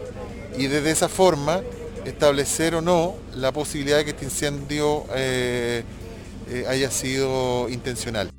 y 0.58 0.66
desde 0.66 0.92
esa 0.92 1.10
forma 1.10 1.62
establecer 2.06 2.74
o 2.76 2.82
no 2.82 3.16
la 3.36 3.52
posibilidad 3.52 3.98
de 3.98 4.06
que 4.06 4.12
este 4.12 4.26
incendio 4.26 5.06
haya 6.68 6.92
sido 6.92 7.70
intencional. 7.70 8.30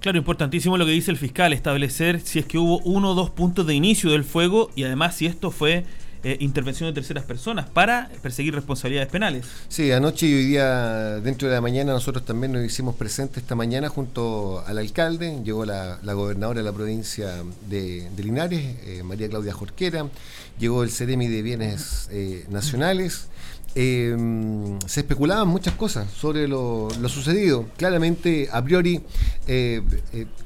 Claro, 0.00 0.18
importantísimo 0.18 0.76
lo 0.76 0.86
que 0.86 0.92
dice 0.92 1.10
el 1.10 1.16
fiscal, 1.16 1.52
establecer 1.52 2.20
si 2.20 2.38
es 2.38 2.46
que 2.46 2.58
hubo 2.58 2.78
uno 2.80 3.12
o 3.12 3.14
dos 3.14 3.30
puntos 3.30 3.66
de 3.66 3.74
inicio 3.74 4.10
del 4.10 4.24
fuego 4.24 4.70
y 4.74 4.84
además 4.84 5.16
si 5.16 5.26
esto 5.26 5.50
fue 5.50 5.84
eh, 6.24 6.36
intervención 6.40 6.88
de 6.88 6.94
terceras 6.94 7.24
personas 7.24 7.68
para 7.68 8.10
perseguir 8.22 8.54
responsabilidades 8.54 9.10
penales. 9.10 9.46
Sí, 9.68 9.92
anoche 9.92 10.26
y 10.26 10.34
hoy 10.34 10.44
día, 10.46 11.20
dentro 11.20 11.48
de 11.48 11.54
la 11.54 11.60
mañana, 11.60 11.92
nosotros 11.92 12.24
también 12.24 12.52
nos 12.52 12.64
hicimos 12.64 12.94
presentes 12.94 13.42
esta 13.42 13.54
mañana 13.54 13.88
junto 13.88 14.64
al 14.66 14.78
alcalde, 14.78 15.40
llegó 15.44 15.64
la, 15.64 15.98
gobernadora 16.02 16.60
de 16.60 16.64
la 16.64 16.72
provincia 16.72 17.42
de, 17.68 18.08
Linares, 18.16 18.76
eh, 18.84 19.02
María 19.04 19.28
Claudia 19.28 19.52
Jorquera, 19.52 20.08
llegó 20.58 20.82
el 20.82 20.90
Ceremi 20.90 21.28
de 21.28 21.42
Bienes 21.42 22.08
eh, 22.10 22.44
Nacionales 22.48 23.28
eh, 23.78 24.16
se 24.86 25.00
especulaban 25.00 25.46
muchas 25.48 25.74
cosas 25.74 26.10
sobre 26.10 26.48
lo, 26.48 26.88
sucedido. 27.08 27.66
Claramente, 27.76 28.48
a 28.50 28.64
priori, 28.64 29.02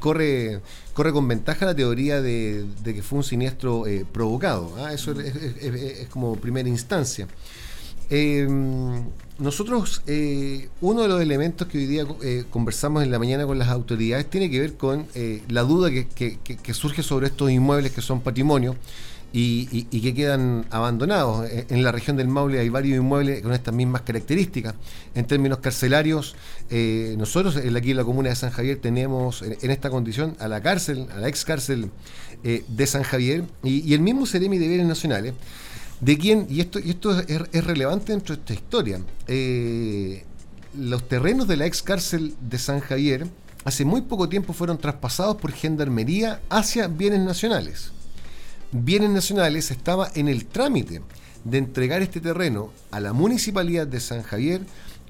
corre, 0.00 0.60
corre 1.00 1.14
con 1.14 1.26
ventaja 1.26 1.64
la 1.64 1.75
teoría 1.75 2.21
de, 2.21 2.66
que 2.85 3.02
fue 3.02 3.16
un 3.16 3.25
siniestro 3.25 3.85
provocado. 4.12 4.75
¿ah? 4.76 4.92
Eso 4.92 5.19
es, 5.19 6.07
como 6.11 6.37
primera 6.37 6.69
instancia. 6.69 7.26
nosotros, 9.38 10.02
uno 10.83 11.00
de 11.00 11.09
los 11.09 11.23
elementos 11.23 11.69
que 11.69 11.78
hoy 11.78 11.87
día 11.87 12.04
conversamos 12.50 13.02
en 13.02 13.11
la 13.11 13.19
mañana 13.19 13.47
con 13.47 13.59
las 13.59 13.69
autoridades 13.69 14.28
tiene 14.28 14.50
que 14.50 14.61
ver 14.61 14.75
con 14.75 15.07
la 15.49 15.62
duda 15.62 15.90
que 15.90 16.75
surge 16.75 17.02
sobre 17.02 17.28
estos 17.28 17.50
inmuebles 17.50 17.92
que 17.92 18.02
son 18.02 18.21
patrimonio 18.21 18.76
y, 19.32 19.84
que 19.84 20.14
quedan 20.14 20.66
abandonados. 20.70 21.49
Eh, 21.49 21.66
en 21.68 21.82
la 21.82 21.92
región 21.92 22.16
del 22.16 22.28
Maule 22.28 22.58
hay 22.58 22.68
varios 22.68 22.99
inmuebles 22.99 23.42
con 23.42 23.52
estas 23.52 23.75
mismas 23.75 24.02
características. 24.02 24.75
En 25.14 25.26
términos 25.26 25.58
carcelarios, 25.58 26.34
eh, 26.70 27.14
nosotros 27.18 27.56
aquí 27.56 27.90
en 27.90 27.96
la 27.96 28.04
comuna 28.04 28.30
de 28.30 28.37
San 28.37 28.50
Javier 28.50 28.78
tenemos 28.78 29.42
en, 29.42 29.70
esta 29.70 29.90
condición 29.90 30.37
a 30.40 30.49
la 30.49 30.60
cárcel, 30.60 31.06
a 31.14 31.18
la 31.18 31.28
ex 31.28 31.44
cárcel 31.44 31.90
eh, 32.42 32.64
de 32.66 32.87
San 32.87 33.02
Javier 33.02 33.44
y, 33.62 33.94
el 33.94 34.00
mismo 34.00 34.26
Ceremi 34.26 34.58
de 34.58 34.68
Bienes 34.68 34.87
Nacionales, 34.87 35.34
de 36.00 36.18
quien, 36.18 36.46
y 36.49 36.60
esto, 36.60 36.78
y 36.78 36.90
esto 36.90 37.18
es, 37.20 37.64
relevante 37.64 38.12
dentro 38.12 38.34
de 38.34 38.40
esta 38.40 38.54
historia, 38.54 39.00
los 40.78 41.08
terrenos 41.08 41.49
de 41.49 41.56
la 41.56 41.66
ex 41.66 41.82
cárcel 41.82 42.34
de 42.40 42.58
San 42.58 42.80
Javier 42.80 43.26
hace 43.64 43.84
muy 43.84 44.02
poco 44.02 44.28
tiempo 44.28 44.52
fueron 44.52 44.78
traspasados 44.78 45.37
por 45.37 45.52
Gendarmería 45.52 46.40
hacia 46.49 46.88
Bienes 46.88 47.20
Nacionales. 47.20 47.92
Bienes 48.72 49.10
Nacionales 49.10 49.72
estaba 49.72 50.12
en 50.14 50.28
el 50.28 50.46
trámite 50.46 51.02
de 51.42 51.58
entregar 51.58 52.02
este 52.02 52.20
terreno 52.20 52.70
a 52.92 53.00
la 53.00 53.12
Municipalidad 53.12 53.84
de 53.84 53.98
San 53.98 54.22
Javier 54.22 54.60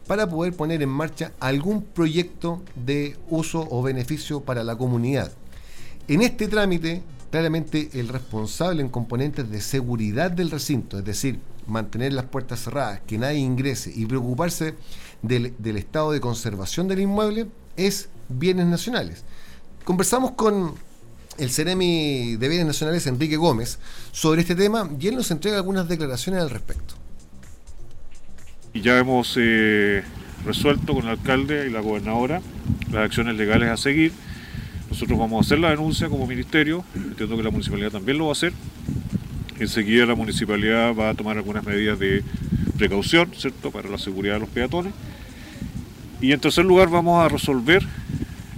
para 0.07 0.27
poder 0.27 0.55
poner 0.55 0.83
en 0.83 0.89
marcha 0.89 1.33
algún 1.41 1.83
proyecto 1.83 2.63
de 2.75 3.19
uso 3.29 3.69
o 3.71 3.83
beneficio 3.83 4.41
para 4.41 4.65
la 4.65 4.77
comunidad. 4.77 5.31
En 6.09 6.23
este 6.23 6.49
trámite, 6.49 7.03
claramente 7.31 7.91
el 7.93 8.09
responsable 8.09 8.81
en 8.81 8.89
componentes 8.89 9.51
de 9.51 9.61
seguridad 9.61 10.31
del 10.31 10.51
recinto, 10.51 10.99
es 10.99 11.05
decir, 11.05 11.39
mantener 11.67 12.15
las 12.15 12.25
puertas 12.25 12.65
cerradas, 12.65 13.03
que 13.07 13.19
nadie 13.19 13.41
ingrese 13.41 13.93
y 13.95 14.07
preocuparse 14.07 14.75
del, 15.21 15.55
estado 15.77 16.13
de 16.13 16.21
conservación 16.21 16.89
del 16.89 17.01
inmueble, 17.01 17.47
es 17.77 18.09
bienes 18.31 18.69
nacionales. 18.69 19.23
Conversamos 19.85 20.31
con 20.31 20.75
el 21.39 21.51
Ceremi 21.51 22.37
de 22.37 22.49
Bienes 22.49 22.67
Nacionales, 22.67 23.07
Enrique 23.07 23.37
Gómez, 23.37 23.79
sobre 24.13 24.43
este 24.43 24.55
tema 24.55 24.91
y 24.99 25.09
él 25.09 25.17
nos 25.17 25.31
entrega 25.31 25.57
algunas 25.57 25.89
declaraciones 25.89 26.43
al 26.43 26.51
respecto. 26.51 26.95
Y 28.73 28.83
ya 28.83 28.99
hemos 28.99 29.35
eh, 29.37 30.03
resuelto 30.45 30.95
con 30.95 31.05
el 31.05 31.11
alcalde 31.11 31.67
y 31.67 31.71
la 31.71 31.81
gobernadora 31.81 32.41
las 32.93 33.05
acciones 33.05 33.37
legales 33.37 33.71
a 33.71 33.77
seguir. 33.77 34.13
Nosotros 34.91 35.19
vamos 35.19 35.45
a 35.45 35.47
hacer 35.47 35.59
la 35.61 35.71
denuncia 35.71 36.09
como 36.09 36.27
ministerio, 36.27 36.85
entiendo 36.95 37.37
que 37.37 37.43
la 37.43 37.51
municipalidad 37.51 37.91
también 37.91 38.19
lo 38.19 38.27
va 38.27 38.31
a 38.31 38.33
hacer. 38.33 38.53
Enseguida 39.59 40.07
la 40.07 40.15
municipalidad 40.15 40.95
va 40.95 41.11
a 41.11 41.15
tomar 41.15 41.37
algunas 41.37 41.65
medidas 41.65 41.99
de 41.99 42.25
precaución, 42.77 43.31
¿cierto?, 43.37 43.71
para 43.71 43.89
la 43.89 43.99
seguridad 43.99 44.35
de 44.35 44.41
los 44.41 44.49
peatones. 44.49 44.93
Y 46.21 46.33
en 46.33 46.41
tercer 46.41 46.65
lugar 46.65 46.91
vamos 46.91 47.25
a 47.25 47.29
resolver 47.29 47.87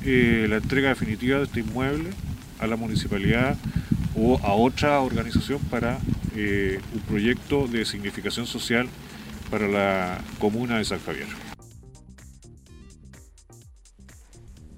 eh, 0.05 0.47
la 0.49 0.57
entrega 0.57 0.88
definitiva 0.88 1.38
de 1.38 1.45
este 1.45 1.61
inmueble 1.61 2.11
a 2.62 2.66
la 2.66 2.76
municipalidad 2.76 3.57
o 4.16 4.38
a 4.42 4.54
otra 4.54 5.00
organización 5.00 5.59
para 5.71 5.99
eh, 6.37 6.81
un 6.95 7.00
proyecto 7.00 7.66
de 7.66 7.85
significación 7.85 8.47
social 8.47 8.88
para 9.50 9.69
la 9.69 10.23
comuna 10.38 10.78
de 10.78 10.85
San 10.85 11.00
Javier. 11.00 11.26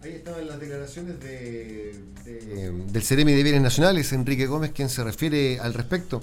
Ahí 0.03 0.12
estaban 0.12 0.47
las 0.47 0.59
declaraciones 0.59 1.21
del 1.21 3.03
Ceremi 3.03 3.33
de 3.33 3.43
Bienes 3.43 3.62
Nacionales, 3.62 4.12
Enrique 4.12 4.47
Gómez, 4.47 4.73
quien 4.73 4.88
se 4.88 5.05
refiere 5.05 5.61
al 5.61 5.75
respecto. 5.75 6.23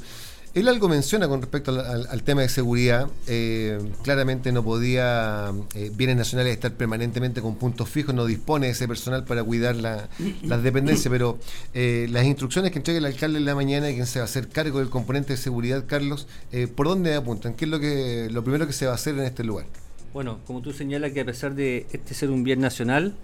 Él 0.53 0.67
algo 0.67 0.89
menciona 0.89 1.29
con 1.29 1.39
respecto 1.39 1.71
al, 1.71 2.23
tema 2.23 2.41
de 2.41 2.49
seguridad. 2.49 3.07
Eh, 3.27 3.79
claramente 4.03 4.51
no 4.51 4.61
podía 4.63 5.53
eh, 5.75 5.91
Bienes 5.95 6.17
Nacionales 6.17 6.51
estar 6.51 6.73
permanentemente 6.73 7.41
con 7.41 7.55
puntos 7.55 7.87
fijos, 7.87 8.13
no 8.13 8.25
dispone 8.25 8.65
de 8.65 8.73
ese 8.73 8.85
personal 8.85 9.23
para 9.23 9.45
cuidar 9.45 9.77
la, 9.77 10.09
las 10.43 10.61
dependencias, 10.61 11.09
pero 11.09 11.39
eh, 11.73 12.07
las 12.11 12.25
instrucciones 12.25 12.71
que 12.71 12.79
entrega 12.79 12.97
el 12.97 13.05
alcalde 13.05 13.37
en 13.37 13.45
la 13.45 13.55
mañana 13.55 13.89
y 13.89 13.93
quien 13.93 14.05
se 14.05 14.19
va 14.19 14.23
a 14.23 14.25
hacer 14.25 14.49
cargo 14.49 14.79
del 14.79 14.89
componente 14.89 15.33
de 15.33 15.37
seguridad, 15.37 15.85
Carlos, 15.87 16.27
¿por 16.75 16.87
dónde 16.87 17.15
apuntan? 17.15 17.53
¿Qué 17.53 17.63
es 17.63 17.71
lo, 17.71 17.79
que, 17.79 18.27
lo 18.29 18.43
primero 18.43 18.67
que 18.67 18.73
se 18.73 18.85
va 18.85 18.91
a 18.91 18.95
hacer 18.95 19.15
en 19.15 19.23
este 19.23 19.45
lugar? 19.45 19.67
Bueno, 20.13 20.39
como 20.45 20.61
tú 20.61 20.73
señalas 20.73 21.13
que 21.13 21.21
a 21.21 21.25
pesar 21.25 21.55
de 21.55 21.85
este 21.93 22.13
ser 22.13 22.29
un 22.29 22.43
bien 22.43 22.59
nacional, 22.59 23.15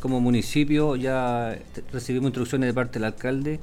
como 0.00 0.20
municipio 0.22 0.96
ya 0.96 1.58
recibimos 1.92 2.28
instrucciones 2.28 2.68
de 2.68 2.72
parte 2.72 2.94
del 2.94 3.04
alcalde 3.04 3.60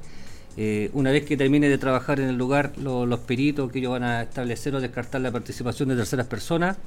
eh, 0.56 0.90
una 0.94 1.10
vez 1.10 1.24
que 1.24 1.36
termine 1.36 1.68
de 1.68 1.78
trabajar 1.78 2.18
en 2.18 2.28
el 2.28 2.36
lugar, 2.36 2.72
los 2.78 3.20
peritos 3.20 3.70
que 3.70 3.78
ellos 3.80 3.92
van 3.92 4.04
a 4.04 4.22
establecer 4.22 4.74
o 4.74 4.80
descartar 4.80 5.20
la 5.20 5.30
participación 5.30 5.90
de 5.90 5.96
terceras 5.96 6.26
personas, 6.26 6.78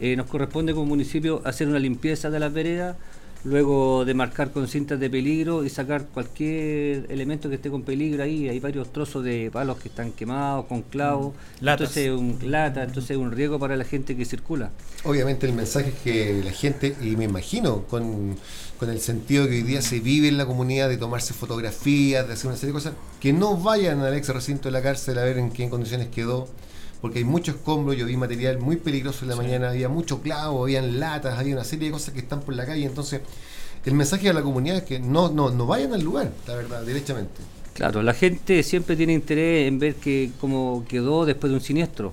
eh, 0.00 0.14
nos 0.14 0.26
corresponde 0.26 0.72
como 0.72 0.86
municipio 0.86 1.42
hacer 1.44 1.66
una 1.66 1.80
limpieza 1.80 2.30
de 2.30 2.38
las 2.38 2.52
veredas, 2.52 2.96
luego 3.44 4.04
de 4.04 4.14
marcar 4.14 4.50
con 4.50 4.66
cintas 4.68 4.98
de 4.98 5.08
peligro 5.08 5.64
y 5.64 5.68
sacar 5.68 6.06
cualquier 6.06 7.06
elemento 7.10 7.48
que 7.48 7.56
esté 7.56 7.70
con 7.70 7.82
peligro 7.82 8.22
ahí. 8.22 8.48
Hay 8.48 8.60
varios 8.60 8.92
trozos 8.92 9.24
de 9.24 9.50
palos 9.52 9.78
que 9.78 9.88
están 9.88 10.12
quemados 10.12 10.66
con 10.66 10.82
clavos, 10.82 11.34
mm, 11.60 11.68
entonces 11.68 12.10
un 12.10 12.38
lata, 12.42 12.82
entonces 12.82 13.12
es 13.12 13.16
un 13.16 13.32
riesgo 13.32 13.58
para 13.58 13.76
la 13.76 13.84
gente 13.84 14.16
que 14.16 14.24
circula. 14.24 14.70
Obviamente 15.04 15.46
el 15.46 15.52
mensaje 15.52 15.90
es 15.90 15.94
que 16.02 16.42
la 16.44 16.52
gente, 16.52 16.96
y 17.00 17.16
me 17.16 17.24
imagino 17.24 17.84
con, 17.84 18.36
con 18.78 18.90
el 18.90 19.00
sentido 19.00 19.46
que 19.46 19.54
hoy 19.54 19.62
día 19.62 19.82
se 19.82 20.00
vive 20.00 20.28
en 20.28 20.36
la 20.36 20.46
comunidad 20.46 20.88
de 20.88 20.96
tomarse 20.96 21.34
fotografías, 21.34 22.26
de 22.26 22.34
hacer 22.34 22.48
una 22.48 22.56
serie 22.56 22.68
de 22.68 22.74
cosas, 22.74 22.94
que 23.20 23.32
no 23.32 23.56
vayan 23.56 24.00
al 24.00 24.14
ex 24.14 24.28
recinto 24.28 24.68
de 24.68 24.72
la 24.72 24.82
cárcel 24.82 25.18
a 25.18 25.24
ver 25.24 25.38
en 25.38 25.50
qué 25.50 25.68
condiciones 25.68 26.08
quedó 26.08 26.48
porque 27.00 27.18
hay 27.18 27.24
mucho 27.24 27.52
escombro, 27.52 27.92
yo 27.92 28.06
vi 28.06 28.16
material 28.16 28.58
muy 28.58 28.76
peligroso 28.76 29.24
en 29.24 29.30
la 29.30 29.36
mañana, 29.36 29.70
había 29.70 29.88
mucho 29.88 30.20
clavo, 30.20 30.62
habían 30.62 30.98
latas, 30.98 31.38
había 31.38 31.54
una 31.54 31.64
serie 31.64 31.86
de 31.86 31.92
cosas 31.92 32.14
que 32.14 32.20
están 32.20 32.40
por 32.40 32.54
la 32.54 32.66
calle, 32.66 32.84
entonces 32.84 33.20
el 33.84 33.94
mensaje 33.94 34.28
a 34.28 34.32
la 34.32 34.42
comunidad 34.42 34.78
es 34.78 34.82
que 34.82 34.98
no, 34.98 35.30
no, 35.30 35.50
no 35.50 35.66
vayan 35.66 35.92
al 35.92 36.02
lugar, 36.02 36.30
la 36.46 36.54
verdad, 36.54 36.82
directamente. 36.82 37.40
Claro, 37.74 38.02
la 38.02 38.12
gente 38.12 38.62
siempre 38.64 38.96
tiene 38.96 39.12
interés 39.12 39.68
en 39.68 39.78
ver 39.78 39.94
que 39.94 40.30
cómo 40.40 40.84
quedó 40.88 41.24
después 41.24 41.50
de 41.50 41.58
un 41.58 41.62
siniestro, 41.62 42.12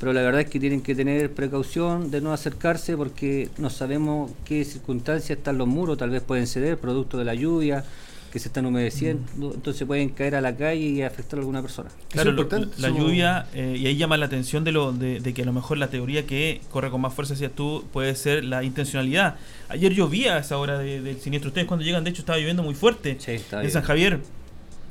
pero 0.00 0.14
la 0.14 0.22
verdad 0.22 0.40
es 0.40 0.48
que 0.48 0.58
tienen 0.58 0.80
que 0.80 0.94
tener 0.94 1.32
precaución 1.32 2.10
de 2.10 2.22
no 2.22 2.32
acercarse 2.32 2.96
porque 2.96 3.50
no 3.58 3.68
sabemos 3.68 4.30
qué 4.46 4.64
circunstancias 4.64 5.38
están 5.38 5.58
los 5.58 5.68
muros, 5.68 5.98
tal 5.98 6.10
vez 6.10 6.22
pueden 6.22 6.46
ceder 6.46 6.78
producto 6.78 7.18
de 7.18 7.26
la 7.26 7.34
lluvia, 7.34 7.84
que 8.32 8.38
se 8.38 8.48
están 8.48 8.64
humedeciendo, 8.64 9.22
mm. 9.36 9.52
entonces 9.54 9.86
pueden 9.86 10.08
caer 10.08 10.34
a 10.34 10.40
la 10.40 10.56
calle 10.56 10.80
y 10.80 11.02
afectar 11.02 11.38
a 11.38 11.40
alguna 11.40 11.60
persona. 11.60 11.90
Claro, 12.08 12.34
la 12.78 12.88
lluvia, 12.88 13.46
eh, 13.52 13.76
y 13.78 13.86
ahí 13.86 13.96
llama 13.96 14.16
la 14.16 14.26
atención 14.26 14.64
de, 14.64 14.72
lo, 14.72 14.92
de, 14.92 15.20
que 15.34 15.42
a 15.42 15.44
lo 15.44 15.52
mejor 15.52 15.76
la 15.76 15.88
teoría 15.88 16.26
que 16.26 16.62
corre 16.70 16.90
con 16.90 17.02
más 17.02 17.12
fuerza, 17.12 17.34
decías 17.34 17.52
tú, 17.54 17.84
puede 17.92 18.14
ser 18.14 18.44
la 18.44 18.64
intencionalidad. 18.64 19.36
Ayer 19.68 19.92
llovía 19.92 20.36
a 20.36 20.38
esa 20.38 20.56
hora 20.56 20.78
del 20.78 21.20
siniestro. 21.20 21.48
Ustedes 21.48 21.66
cuando 21.66 21.84
llegan, 21.84 22.04
de 22.04 22.10
hecho, 22.10 22.22
estaba 22.22 22.38
lloviendo 22.38 22.62
muy 22.62 22.74
fuerte 22.74 23.18
en 23.28 23.70
San 23.70 23.82
Javier. 23.82 24.20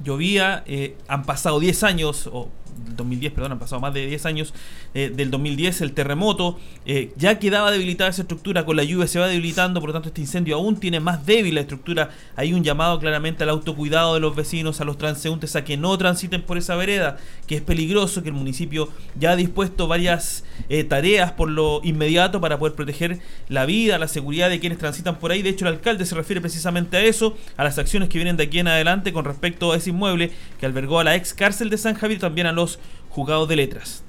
Llovía, 0.03 0.63
eh, 0.65 0.97
han 1.07 1.23
pasado 1.23 1.59
10 1.59 1.83
años, 1.83 2.29
o 2.31 2.49
2010, 2.95 3.33
perdón, 3.33 3.53
han 3.53 3.59
pasado 3.59 3.81
más 3.81 3.93
de 3.93 4.05
10 4.05 4.25
años 4.25 4.53
eh, 4.93 5.11
del 5.13 5.31
2010, 5.31 5.81
el 5.81 5.93
terremoto, 5.93 6.59
eh, 6.85 7.11
ya 7.17 7.39
quedaba 7.39 7.71
debilitada 7.71 8.09
esa 8.09 8.23
estructura, 8.23 8.65
con 8.65 8.75
la 8.75 8.83
lluvia 8.83 9.07
se 9.07 9.19
va 9.19 9.27
debilitando, 9.27 9.79
por 9.79 9.89
lo 9.89 9.93
tanto 9.93 10.09
este 10.09 10.21
incendio 10.21 10.55
aún 10.55 10.77
tiene 10.77 10.99
más 10.99 11.25
débil 11.25 11.55
la 11.55 11.61
estructura, 11.61 12.09
hay 12.35 12.53
un 12.53 12.63
llamado 12.63 12.99
claramente 12.99 13.43
al 13.43 13.49
autocuidado 13.49 14.13
de 14.13 14.19
los 14.19 14.35
vecinos, 14.35 14.81
a 14.81 14.85
los 14.85 14.97
transeúntes, 14.97 15.55
a 15.55 15.63
que 15.63 15.77
no 15.77 15.97
transiten 15.97 16.41
por 16.41 16.57
esa 16.57 16.75
vereda, 16.75 17.17
que 17.47 17.55
es 17.55 17.61
peligroso, 17.61 18.23
que 18.23 18.29
el 18.29 18.35
municipio 18.35 18.89
ya 19.19 19.31
ha 19.31 19.35
dispuesto 19.35 19.87
varias 19.87 20.43
eh, 20.69 20.83
tareas 20.83 21.31
por 21.31 21.49
lo 21.49 21.81
inmediato 21.83 22.41
para 22.41 22.59
poder 22.59 22.75
proteger 22.75 23.19
la 23.47 23.65
vida, 23.65 23.97
la 23.97 24.07
seguridad 24.07 24.49
de 24.49 24.59
quienes 24.59 24.77
transitan 24.77 25.17
por 25.17 25.31
ahí, 25.31 25.41
de 25.41 25.49
hecho 25.49 25.67
el 25.67 25.73
alcalde 25.73 26.05
se 26.05 26.15
refiere 26.15 26.41
precisamente 26.41 26.97
a 26.97 27.03
eso, 27.03 27.37
a 27.57 27.63
las 27.63 27.77
acciones 27.77 28.09
que 28.09 28.17
vienen 28.17 28.37
de 28.37 28.43
aquí 28.43 28.59
en 28.59 28.67
adelante 28.67 29.13
con 29.13 29.25
respecto 29.25 29.71
a 29.71 29.77
ese 29.77 29.90
inmueble 29.91 30.31
que 30.59 30.65
albergó 30.65 30.99
a 30.99 31.03
la 31.03 31.15
ex 31.15 31.33
cárcel 31.33 31.69
de 31.69 31.77
San 31.77 31.95
Javier, 31.95 32.19
también 32.19 32.47
a 32.47 32.51
los 32.51 32.79
juzgados 33.09 33.47
de 33.47 33.55
letras. 33.55 34.03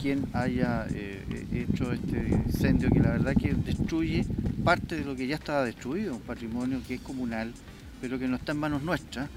Quien 0.00 0.28
haya 0.32 0.86
eh, 0.90 1.46
hecho 1.52 1.92
este 1.92 2.40
incendio 2.46 2.88
que 2.90 3.00
la 3.00 3.10
verdad 3.10 3.34
que 3.34 3.52
destruye 3.52 4.24
parte 4.64 4.96
de 4.96 5.04
lo 5.04 5.16
que 5.16 5.26
ya 5.26 5.34
estaba 5.36 5.64
destruido, 5.64 6.14
un 6.14 6.20
patrimonio 6.20 6.80
que 6.86 6.94
es 6.94 7.00
comunal, 7.00 7.52
pero 8.00 8.18
que 8.18 8.28
no 8.28 8.36
está 8.36 8.52
en 8.52 8.58
manos 8.58 8.82
nuestras, 8.82 9.28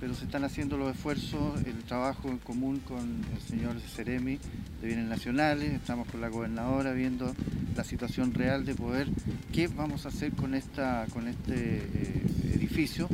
pero 0.00 0.14
se 0.14 0.24
están 0.24 0.44
haciendo 0.44 0.76
los 0.76 0.94
esfuerzos, 0.94 1.60
el 1.66 1.82
trabajo 1.84 2.28
en 2.28 2.38
común 2.38 2.80
con 2.80 3.24
el 3.34 3.40
señor 3.42 3.80
Ceremi 3.80 4.38
de 4.80 4.86
Bienes 4.86 5.06
Nacionales, 5.06 5.72
estamos 5.72 6.06
con 6.08 6.20
la 6.20 6.28
gobernadora 6.28 6.92
viendo 6.92 7.34
la 7.76 7.84
situación 7.84 8.34
real 8.34 8.64
de 8.64 8.74
poder 8.74 9.08
qué 9.52 9.68
vamos 9.68 10.06
a 10.06 10.08
hacer 10.08 10.32
con, 10.32 10.54
esta, 10.54 11.06
con 11.12 11.28
este 11.28 11.54
eh, 11.54 12.22
edificio 12.54 13.08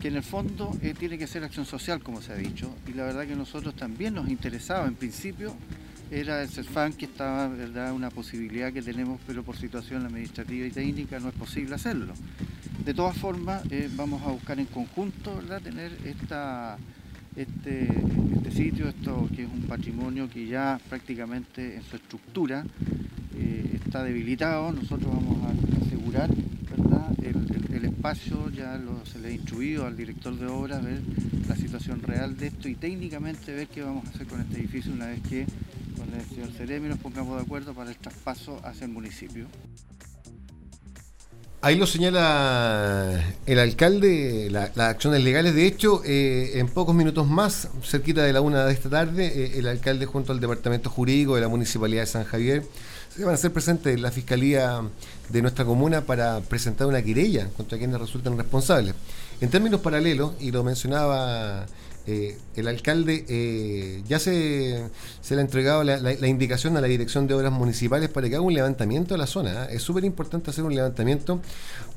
que 0.00 0.08
en 0.08 0.16
el 0.16 0.22
fondo 0.22 0.76
eh, 0.82 0.94
tiene 0.98 1.18
que 1.18 1.26
ser 1.26 1.44
acción 1.44 1.66
social, 1.66 2.02
como 2.02 2.22
se 2.22 2.32
ha 2.32 2.36
dicho, 2.36 2.74
y 2.86 2.92
la 2.92 3.04
verdad 3.04 3.26
que 3.26 3.34
nosotros 3.34 3.74
también 3.74 4.14
nos 4.14 4.28
interesaba 4.28 4.86
en 4.86 4.94
principio 4.94 5.54
era 6.10 6.42
el 6.42 6.48
CERFAN 6.48 6.94
que 6.94 7.04
estaba, 7.04 7.48
¿verdad?, 7.48 7.92
una 7.92 8.10
posibilidad 8.10 8.72
que 8.72 8.80
tenemos, 8.80 9.20
pero 9.26 9.42
por 9.42 9.56
situación 9.56 10.06
administrativa 10.06 10.66
y 10.66 10.70
técnica 10.70 11.20
no 11.20 11.28
es 11.28 11.34
posible 11.34 11.74
hacerlo. 11.74 12.14
De 12.84 12.94
todas 12.94 13.16
formas, 13.18 13.62
eh, 13.70 13.90
vamos 13.94 14.22
a 14.22 14.28
buscar 14.28 14.58
en 14.58 14.66
conjunto, 14.66 15.36
¿verdad?, 15.36 15.60
tener 15.60 15.92
este, 16.04 16.46
este 17.36 18.50
sitio, 18.50 18.88
esto 18.88 19.28
que 19.34 19.42
es 19.42 19.48
un 19.48 19.62
patrimonio 19.62 20.28
que 20.30 20.46
ya 20.46 20.80
prácticamente 20.88 21.76
en 21.76 21.82
su 21.82 21.96
estructura 21.96 22.64
eh, 23.36 23.80
está 23.84 24.02
debilitado. 24.02 24.72
Nosotros 24.72 25.12
vamos 25.12 25.38
a 25.44 25.84
asegurar, 25.84 26.30
¿verdad?, 26.76 27.12
el, 27.22 27.84
espacio, 27.84 28.50
ya 28.50 28.80
se 29.04 29.18
le 29.18 29.28
ha 29.28 29.30
instruido 29.32 29.86
al 29.86 29.96
director 29.96 30.36
de 30.36 30.46
obras 30.46 30.82
ver 30.82 31.00
la 31.48 31.56
situación 31.56 32.02
real 32.02 32.36
de 32.36 32.48
esto 32.48 32.68
y 32.68 32.74
técnicamente 32.74 33.52
ver 33.52 33.68
qué 33.68 33.82
vamos 33.82 34.06
a 34.06 34.10
hacer 34.10 34.26
con 34.26 34.40
este 34.40 34.58
edificio 34.58 34.92
una 34.92 35.06
vez 35.06 35.20
que 35.22 35.46
con 35.96 36.12
el 36.12 36.24
señor 36.26 36.50
Ceremi 36.52 36.88
nos 36.88 36.98
pongamos 36.98 37.36
de 37.36 37.42
acuerdo 37.42 37.74
para 37.74 37.90
el 37.90 37.96
traspaso 37.96 38.60
hacia 38.64 38.84
el 38.84 38.92
municipio. 38.92 39.46
Ahí 41.60 41.74
lo 41.74 41.88
señala 41.88 43.34
el 43.46 43.58
alcalde, 43.58 44.48
la- 44.48 44.70
las 44.76 44.90
acciones 44.90 45.24
legales. 45.24 45.54
De 45.56 45.66
hecho, 45.66 46.02
eh, 46.04 46.52
en 46.60 46.68
pocos 46.68 46.94
minutos 46.94 47.26
más, 47.26 47.68
cerquita 47.82 48.22
de 48.22 48.32
la 48.32 48.40
una 48.40 48.64
de 48.64 48.72
esta 48.72 48.88
tarde, 48.88 49.26
eh, 49.26 49.58
el 49.58 49.66
alcalde 49.66 50.06
junto 50.06 50.32
al 50.32 50.38
departamento 50.38 50.88
jurídico 50.88 51.34
de 51.34 51.40
la 51.40 51.48
municipalidad 51.48 52.02
de 52.02 52.06
San 52.06 52.24
Javier 52.24 52.62
se 53.12 53.24
van 53.24 53.32
a 53.32 53.34
hacer 53.34 53.52
presentes 53.52 53.92
en 53.92 54.02
la 54.02 54.12
fiscalía 54.12 54.82
de 55.30 55.42
nuestra 55.42 55.64
comuna 55.64 56.02
para 56.02 56.38
presentar 56.42 56.86
una 56.86 57.02
querella 57.02 57.48
contra 57.56 57.76
quienes 57.76 57.98
resultan 58.00 58.36
responsables. 58.38 58.94
En 59.40 59.50
términos 59.50 59.80
paralelos, 59.80 60.34
y 60.38 60.52
lo 60.52 60.62
mencionaba 60.62 61.66
eh, 62.10 62.38
el 62.56 62.68
alcalde, 62.68 63.26
eh, 63.28 64.02
ya 64.08 64.18
se, 64.18 64.82
se 65.20 65.34
le 65.34 65.42
ha 65.42 65.44
entregado 65.44 65.84
la, 65.84 66.26
indicación 66.26 66.74
a 66.78 66.80
la 66.80 66.86
Dirección 66.86 67.26
de 67.26 67.34
Obras 67.34 67.52
Municipales 67.52 68.08
para 68.08 68.26
que 68.30 68.36
haga 68.36 68.42
un 68.42 68.54
levantamiento 68.54 69.12
de 69.12 69.18
la 69.18 69.26
zona. 69.26 69.66
¿eh? 69.66 69.68
Es 69.72 69.82
súper 69.82 70.06
importante 70.06 70.48
hacer 70.48 70.64
un 70.64 70.74
levantamiento 70.74 71.42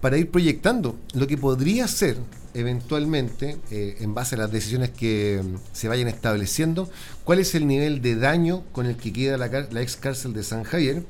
para 0.01 0.17
ir 0.17 0.29
proyectando 0.29 0.97
lo 1.13 1.27
que 1.27 1.37
podría 1.37 1.87
ser 1.87 2.17
eventualmente, 2.53 3.57
en 3.69 4.13
base 4.13 4.35
a 4.35 4.39
las 4.39 4.51
decisiones 4.51 4.89
que 4.89 5.41
mm, 5.41 5.55
se 5.71 5.87
vayan 5.87 6.09
estableciendo, 6.09 6.89
cuál 7.23 7.39
es 7.39 7.55
el 7.55 7.65
nivel 7.65 8.01
de 8.01 8.17
daño 8.17 8.65
con 8.73 8.87
el 8.87 8.97
que 8.97 9.13
queda 9.13 9.37
la, 9.37 9.47
la 9.47 9.81
ex 9.81 9.95
cárcel 9.95 10.33
de 10.33 10.43
San 10.43 10.63
Javier, 10.63 11.05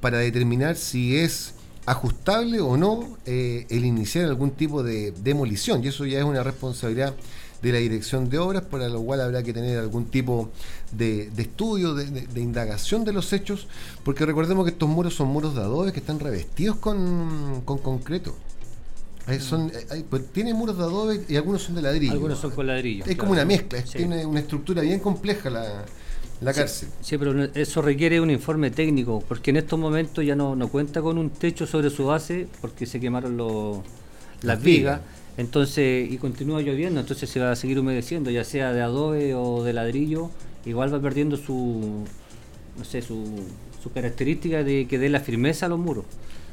para 0.00 0.18
determinar 0.18 0.74
si 0.74 1.16
es 1.16 1.54
ajustable 1.86 2.60
o 2.60 2.76
no 2.76 3.16
el 3.24 3.84
iniciar 3.84 4.24
algún 4.24 4.50
tipo 4.50 4.82
de 4.82 5.12
demolición. 5.22 5.84
Y 5.84 5.88
eso 5.88 6.04
ya 6.06 6.18
es 6.18 6.24
una 6.24 6.42
responsabilidad 6.42 7.14
de 7.62 7.72
la 7.72 7.78
dirección 7.78 8.28
de 8.28 8.38
obras, 8.38 8.64
para 8.64 8.88
lo 8.88 9.00
cual 9.02 9.20
habrá 9.20 9.42
que 9.42 9.52
tener 9.52 9.78
algún 9.78 10.06
tipo 10.06 10.50
de, 10.90 11.30
de 11.30 11.42
estudio, 11.42 11.94
de, 11.94 12.06
de- 12.10 12.26
de 12.26 12.40
indagación 12.40 13.04
de 13.04 13.12
los 13.12 13.32
hechos, 13.32 13.68
porque 14.04 14.26
recordemos 14.26 14.64
que 14.64 14.72
estos 14.72 14.88
muros 14.88 15.14
son 15.14 15.28
muros 15.28 15.54
de 15.54 15.60
adobe 15.60 15.92
que 15.92 16.00
están 16.00 16.18
revestidos 16.18 16.76
con, 16.76 17.62
con 17.64 17.78
concreto. 17.78 18.34
Eh, 19.28 19.38
son, 19.38 19.70
eh, 19.92 20.04
pues, 20.10 20.26
tiene 20.32 20.52
muros 20.52 20.76
de 20.76 20.82
adobe 20.82 21.24
y 21.28 21.36
algunos 21.36 21.62
son 21.62 21.76
de 21.76 21.82
ladrillo. 21.82 22.12
Algunos 22.12 22.40
son 22.40 22.50
con 22.50 22.66
ladrillo. 22.66 23.04
Es 23.06 23.16
como 23.16 23.30
una 23.32 23.44
mezcla, 23.44 23.78
es- 23.78 23.90
Sí. 23.90 23.98
tiene 23.98 24.26
una 24.26 24.40
estructura 24.40 24.82
bien 24.82 24.98
compleja 24.98 25.48
la, 25.48 25.84
la 26.40 26.52
cárcel. 26.52 26.88
Sí, 27.00 27.16
pero 27.16 27.44
eso 27.54 27.80
requiere 27.82 28.20
un 28.20 28.30
informe 28.32 28.72
técnico, 28.72 29.22
porque 29.28 29.50
en 29.52 29.58
estos 29.58 29.78
momentos 29.78 30.26
ya 30.26 30.34
no, 30.34 30.56
no 30.56 30.66
cuenta 30.66 31.00
con 31.00 31.18
un 31.18 31.30
techo 31.30 31.68
sobre 31.68 31.90
su 31.90 32.06
base, 32.06 32.48
porque 32.60 32.84
se 32.86 32.98
quemaron 32.98 33.36
los, 33.36 33.76
las 34.42 34.56
Las 34.56 34.62
vigas. 34.64 34.98
vigas. 34.98 35.21
Entonces, 35.36 36.10
y 36.10 36.18
continúa 36.18 36.60
lloviendo, 36.60 37.00
entonces 37.00 37.28
se 37.30 37.40
va 37.40 37.52
a 37.52 37.56
seguir 37.56 37.78
humedeciendo, 37.78 38.30
ya 38.30 38.44
sea 38.44 38.72
de 38.72 38.82
adobe 38.82 39.34
o 39.34 39.64
de 39.64 39.72
ladrillo, 39.72 40.30
igual 40.66 40.92
va 40.92 41.00
perdiendo 41.00 41.36
su, 41.36 42.04
no 42.76 42.84
sé, 42.84 43.00
su, 43.00 43.24
su 43.82 43.92
característica 43.92 44.62
de 44.62 44.86
que 44.86 44.98
dé 44.98 45.08
la 45.08 45.20
firmeza 45.20 45.66
a 45.66 45.68
los 45.70 45.78
muros. 45.78 46.04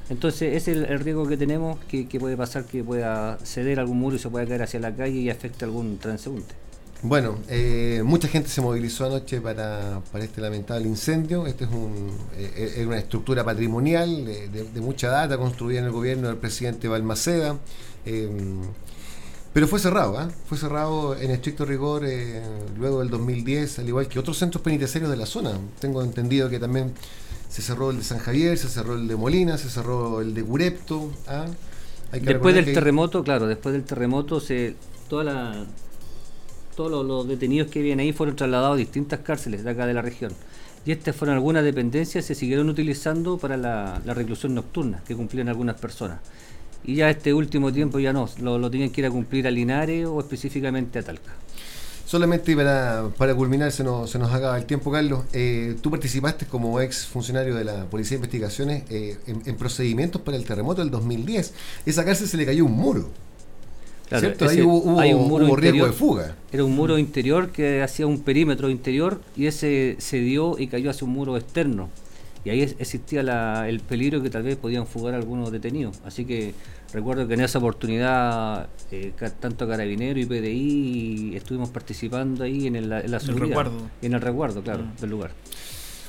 Entonces, 0.09 0.55
ese 0.55 0.71
es 0.71 0.89
el, 0.89 0.99
riesgo 0.99 1.27
que 1.27 1.37
tenemos, 1.37 1.77
que, 1.85 2.07
que 2.07 2.19
puede 2.19 2.35
pasar 2.37 2.65
que 2.65 2.83
pueda 2.83 3.37
ceder 3.43 3.79
algún 3.79 3.99
muro 3.99 4.15
y 4.15 4.19
se 4.19 4.29
pueda 4.29 4.45
caer 4.47 4.63
hacia 4.63 4.79
la 4.79 4.95
calle 4.95 5.19
y 5.19 5.29
afecte 5.29 5.65
a 5.65 5.67
algún 5.67 5.97
transeúnte. 5.99 6.55
Bueno, 7.01 7.37
eh, 7.47 8.01
mucha 8.03 8.27
gente 8.27 8.49
se 8.49 8.59
movilizó 8.59 9.05
anoche 9.05 9.39
para, 9.39 10.01
para 10.11 10.25
este 10.25 10.41
lamentable 10.41 10.85
incendio. 10.85 11.47
Este 11.47 11.63
es 11.63 11.69
un, 11.71 12.11
eh, 12.35 12.73
es 12.77 12.85
una 12.85 12.97
estructura 12.97 13.43
patrimonial 13.45 14.25
de, 14.25 14.49
de- 14.49 14.63
de 14.65 14.81
mucha 14.81 15.07
data 15.09 15.37
construida 15.37 15.79
en 15.79 15.85
el 15.85 15.91
gobierno 15.91 16.27
del 16.27 16.37
presidente 16.37 16.87
Balmaceda. 16.89 17.57
eh, 18.05 18.29
pero 19.51 19.67
fue 19.67 19.79
cerrado, 19.79 20.15
¿ah? 20.19 20.29
fue 20.45 20.59
cerrado 20.59 21.15
en 21.17 21.31
estricto 21.31 21.65
rigor 21.65 22.03
eh, 22.05 22.39
luego 22.77 22.99
del 22.99 23.09
2010, 23.09 23.79
al 23.79 23.87
igual 23.87 24.07
que 24.07 24.19
otros 24.19 24.37
centros 24.37 24.61
penitenciarios 24.61 25.09
de 25.09 25.17
la 25.17 25.25
zona. 25.25 25.53
Tengo 25.79 26.03
entendido 26.03 26.49
que 26.51 26.59
también 26.59 26.93
se 27.49 27.63
cerró 27.63 27.89
el 27.89 27.97
de 27.97 28.03
San 28.03 28.19
Javier, 28.19 28.57
se 28.59 28.67
cerró 28.69 28.93
el 28.93 29.07
de 29.07 29.15
Molina, 29.15 29.57
se 29.57 29.69
cerró 29.69 30.21
el 30.21 30.35
de 30.35 30.43
Curepto. 30.43 31.11
¿ah? 31.27 31.47
Después 32.11 32.53
del 32.53 32.65
que- 32.65 32.73
terremoto, 32.73 33.23
claro, 33.23 33.47
después 33.47 33.73
del 33.73 33.85
terremoto, 33.85 34.39
se, 34.39 34.75
toda 35.09 35.23
la, 35.23 35.65
todos 36.79 37.05
los, 37.05 37.27
detenidos 37.27 37.69
que 37.69 37.81
vienen 37.81 38.05
ahí 38.05 38.13
fueron 38.13 38.37
trasladados 38.37 38.75
a 38.75 38.77
distintas 38.77 39.19
cárceles 39.19 39.65
de 39.65 39.69
acá 39.69 39.85
de 39.85 39.93
la 39.93 40.01
región. 40.01 40.31
Y 40.85 40.93
estas 40.93 41.13
fueron 41.13 41.35
algunas 41.35 41.61
dependencias 41.61 42.23
que 42.23 42.33
se 42.33 42.39
siguieron 42.39 42.69
utilizando 42.69 43.37
para 43.37 43.57
la, 43.57 44.01
la 44.05 44.13
reclusión 44.13 44.55
nocturna 44.55 45.03
que 45.05 45.13
cumplían 45.13 45.49
algunas 45.49 45.77
personas. 45.77 46.19
Y 46.85 46.95
ya 46.95 47.09
este 47.09 47.33
último 47.33 47.73
tiempo 47.73 47.99
ya 47.99 48.13
no, 48.13 48.29
lo, 48.41 48.57
lo 48.57 48.71
tenían 48.71 48.91
que 48.91 49.01
ir 49.01 49.07
a 49.07 49.11
cumplir 49.11 49.45
a 49.45 49.51
Linares 49.51 50.07
o 50.07 50.21
específicamente 50.21 50.99
a 50.99 51.03
Talca. 51.03 51.33
Solamente 52.05 52.55
para, 52.55 53.09
para 53.17 53.35
culminar, 53.35 53.73
se 53.73 53.83
nos, 53.83 54.09
se 54.09 54.17
nos 54.17 54.31
acaba 54.31 54.57
el 54.57 54.65
tiempo, 54.65 54.89
Carlos. 54.89 55.25
Eh, 55.33 55.75
tú 55.81 55.91
participaste 55.91 56.45
como 56.45 56.79
ex 56.79 57.07
funcionario 57.07 57.55
de 57.55 57.65
la 57.65 57.89
Policía 57.89 58.11
de 58.11 58.19
Investigaciones 58.19 58.83
eh, 58.89 59.17
en, 59.27 59.41
en 59.45 59.57
procedimientos 59.57 60.21
para 60.21 60.37
el 60.37 60.45
terremoto 60.45 60.79
del 60.79 60.91
2010. 60.91 61.53
Esa 61.85 62.05
cárcel 62.05 62.29
se 62.29 62.37
le 62.37 62.45
cayó 62.45 62.63
un 62.63 62.71
muro. 62.71 63.09
Claro, 64.09 64.21
¿Cierto? 64.25 64.45
Ahí 64.45 64.51
ese- 64.57 64.63
hubo, 64.63 64.77
hubo- 64.79 64.99
hay 64.99 65.13
un 65.13 65.27
muro 65.27 65.45
hubo 65.45 65.55
riesgo 65.55 65.85
de 65.85 65.91
fuga. 65.93 66.35
Era 66.51 66.63
un 66.63 66.75
muro 66.75 66.97
interior 66.97 67.49
que 67.51 67.81
hacía 67.83 68.07
un 68.07 68.21
perímetro 68.21 68.69
interior 68.69 69.21
y 69.37 69.45
ese 69.45 69.95
se 69.99 70.19
dio 70.19 70.57
y 70.57 70.67
cayó 70.67 70.89
hacia 70.89 71.05
un 71.05 71.13
muro 71.13 71.37
externo. 71.37 71.89
Y 72.43 72.49
ahí 72.49 72.61
es- 72.61 72.75
existía 72.79 73.21
la- 73.21 73.69
el 73.69 73.81
peligro 73.81 74.23
que 74.23 74.29
tal 74.29 74.43
vez 74.43 74.55
podían 74.55 74.87
fugar 74.87 75.13
algunos 75.13 75.51
detenidos. 75.51 75.99
Así 76.05 76.25
que 76.25 76.53
recuerdo 76.93 77.27
que 77.27 77.35
en 77.35 77.41
esa 77.41 77.59
oportunidad, 77.59 78.67
eh, 78.91 79.11
tanto 79.39 79.67
Carabinero 79.67 80.19
y 80.19 80.25
PDI 80.25 81.33
estuvimos 81.35 81.69
participando 81.69 82.43
ahí 82.43 82.65
en, 82.67 82.77
el- 82.77 82.91
en 82.91 83.11
la 83.11 83.19
seguridad. 83.19 83.47
resguardo. 83.47 83.89
En 84.01 84.13
el 84.13 84.21
resguardo, 84.21 84.63
claro, 84.63 84.83
Mm. 84.85 85.01
del 85.01 85.09
lugar. 85.11 85.31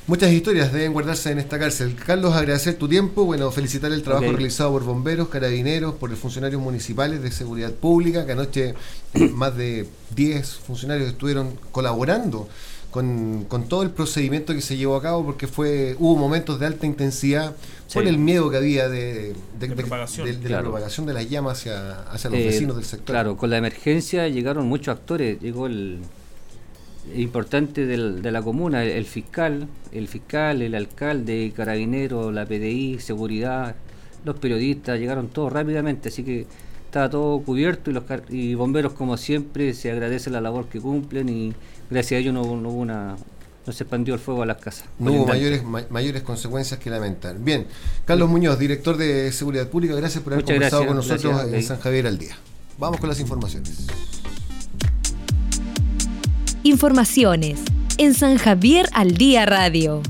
Muchas 0.07 0.33
historias 0.33 0.73
deben 0.73 0.93
guardarse 0.93 1.31
en 1.31 1.39
esta 1.39 1.59
cárcel. 1.59 1.95
Carlos, 1.95 2.35
agradecer 2.35 2.75
tu 2.75 2.89
tiempo, 2.89 3.25
bueno, 3.25 3.51
felicitar 3.53 3.93
el 3.93 4.03
trabajo 4.03 4.33
realizado 4.33 4.73
por 4.73 4.83
bomberos, 4.85 5.29
carabineros, 5.29 5.95
por 5.95 6.11
los 6.11 6.19
funcionarios 6.19 6.61
municipales 6.61 7.23
de 7.23 7.31
seguridad 7.31 7.73
pública, 7.73 8.27
que 8.27 8.33
anoche 8.33 8.75
más 9.35 9.57
de 9.57 9.87
10 10.17 10.49
funcionarios 10.67 11.09
estuvieron 11.11 11.55
colaborando 11.71 12.49
con, 12.91 13.45
con 13.47 13.69
todo 13.69 13.85
el 13.85 13.91
procedimiento 13.91 14.53
que 14.53 14.61
se 14.63 14.77
llevó 14.77 14.97
a 14.97 15.03
cabo, 15.03 15.25
porque 15.25 15.47
fue 15.47 15.95
hubo 16.01 16.17
momentos 16.17 16.59
de 16.59 16.67
alta 16.67 16.87
intensidad 16.87 17.55
por 17.95 18.05
el 18.05 18.19
miedo 18.19 18.51
que 18.51 18.57
había 18.57 18.89
de, 18.89 19.35
de- 19.61 19.69
de- 19.69 19.77
propagación. 19.77 20.27
de- 20.27 20.33
de 20.33 20.43
la 20.43 20.49
Claro. 20.49 20.65
propagación 20.65 21.07
de 21.07 21.13
las 21.13 21.31
llamas 21.31 21.59
hacia, 21.59 22.01
hacia 22.11 22.31
los 22.31 22.41
Eh, 22.41 22.47
vecinos 22.47 22.75
del 22.75 22.85
sector. 22.85 23.07
Claro, 23.15 23.37
con 23.37 23.49
la 23.51 23.59
emergencia 23.59 24.27
llegaron 24.27 24.67
muchos 24.67 24.89
actores. 24.97 25.41
Llegó 25.41 25.67
el 25.69 25.99
importante 27.17 27.87
del- 27.87 28.23
de 28.23 28.31
la 28.33 28.43
comuna, 28.43 28.85
el, 28.85 29.05
fiscal, 29.05 29.69
el 29.93 30.09
fiscal, 30.09 30.63
el 30.63 30.75
alcalde, 30.75 31.53
carabinero, 31.57 32.31
la 32.33 32.47
PDI, 32.47 32.99
seguridad, 33.01 33.75
los 34.25 34.39
periodistas, 34.39 34.99
llegaron 34.99 35.29
todos 35.29 35.53
rápidamente, 35.53 36.09
así 36.11 36.23
que 36.23 36.47
estaba 36.85 37.09
todo 37.09 37.41
cubierto 37.43 37.91
y 37.91 37.95
los 37.95 38.05
car- 38.05 38.25
y 38.29 38.55
bomberos 38.55 38.93
como 38.93 39.17
siempre 39.17 39.73
se 39.75 39.91
agradece 39.91 40.29
la 40.31 40.41
labor 40.41 40.67
que 40.67 40.81
cumplen 40.81 41.29
y 41.29 41.53
gracias 41.89 42.19
a 42.19 42.21
ellos 42.21 42.35
no, 42.35 42.43
hubo- 42.43 42.57
no 42.57 42.69
hubo 42.71 42.81
una 42.81 43.17
no 43.67 43.75
se 43.75 43.85
expandió 43.85 44.15
el 44.15 44.21
fuego 44.21 44.43
a 44.43 44.47
las 44.47 44.57
casas. 44.57 44.87
No 44.99 45.13
hubo 45.13 45.27
mayores, 45.27 45.63
ma- 45.63 45.85
mayores 45.91 46.23
consecuencias 46.23 46.81
que 46.81 46.89
lamentar. 46.91 47.39
Bien, 47.39 47.67
Carlos 48.07 48.29
Muñoz, 48.31 48.59
director 48.59 48.97
de 48.97 49.31
Seguridad 49.33 49.69
Pública, 49.69 49.95
gracias 49.95 50.25
por 50.25 50.33
haber 50.33 50.45
Muchas 50.45 50.55
conversado 50.57 50.83
gracias, 50.85 50.89
con 50.89 50.97
nosotros 51.15 51.35
gracias, 51.43 51.63
en. 51.63 51.69
San 51.69 51.79
Javier 51.79 52.07
al 52.07 52.19
día. 52.19 52.37
Vamos 52.79 52.99
con 52.99 53.09
las 53.11 53.21
informaciones. 53.21 53.87
Informaciones 56.63 57.63
en 57.97 58.13
San 58.13 58.37
Javier 58.37 58.87
al 58.93 59.15
Día 59.15 59.47
Radio. 59.47 60.03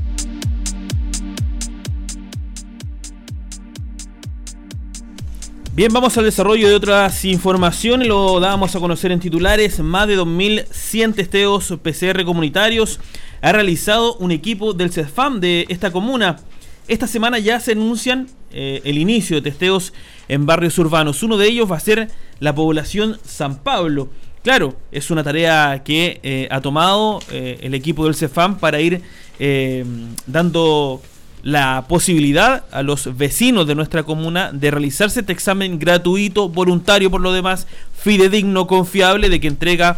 Bien, 5.73 5.93
vamos 5.93 6.19
al 6.19 6.25
desarrollo 6.25 6.69
de 6.69 6.75
otras 6.75 7.25
informaciones. 7.25 8.09
Lo 8.09 8.41
dábamos 8.41 8.75
a 8.75 8.81
conocer 8.81 9.13
en 9.13 9.21
titulares. 9.21 9.79
Más 9.79 10.09
de 10.09 10.19
2.100 10.19 11.15
testeos 11.15 11.73
PCR 11.81 12.25
comunitarios 12.25 12.99
ha 13.43 13.53
realizado 13.53 14.17
un 14.17 14.33
equipo 14.33 14.73
del 14.73 14.91
CEFAM 14.91 15.39
de 15.39 15.67
esta 15.69 15.93
comuna. 15.93 16.41
Esta 16.89 17.07
semana 17.07 17.39
ya 17.39 17.61
se 17.61 17.73
anuncian 17.73 18.27
eh, 18.51 18.83
el 18.85 18.99
inicio 18.99 19.37
de 19.37 19.43
testeos 19.43 19.93
en 20.27 20.47
barrios 20.47 20.77
urbanos. 20.79 21.23
Uno 21.23 21.37
de 21.37 21.47
ellos 21.47 21.71
va 21.71 21.77
a 21.77 21.81
ser 21.81 22.11
la 22.41 22.57
población 22.57 23.21
San 23.25 23.63
Pablo. 23.63 24.09
Claro, 24.43 24.77
es 24.93 25.11
una 25.11 25.23
tarea 25.23 25.83
que 25.85 26.21
eh, 26.23 26.49
ha 26.51 26.61
tomado 26.61 27.21
eh, 27.31 27.59
el 27.63 27.75
equipo 27.75 28.05
del 28.05 28.15
CEFAM 28.15 28.59
para 28.59 28.81
ir 28.81 29.03
eh, 29.39 29.85
dando 30.27 31.03
la 31.43 31.87
posibilidad 31.89 32.65
a 32.71 32.83
los 32.83 33.17
vecinos 33.17 33.67
de 33.67 33.75
nuestra 33.75 34.03
comuna 34.03 34.53
de 34.53 34.71
realizarse 34.71 35.21
este 35.21 35.33
examen 35.33 35.79
gratuito, 35.79 36.49
voluntario 36.49 37.11
por 37.11 37.21
lo 37.21 37.33
demás, 37.33 37.67
fidedigno, 37.99 38.67
confiable, 38.67 39.29
de 39.29 39.41
que 39.41 39.49
entrega 39.49 39.97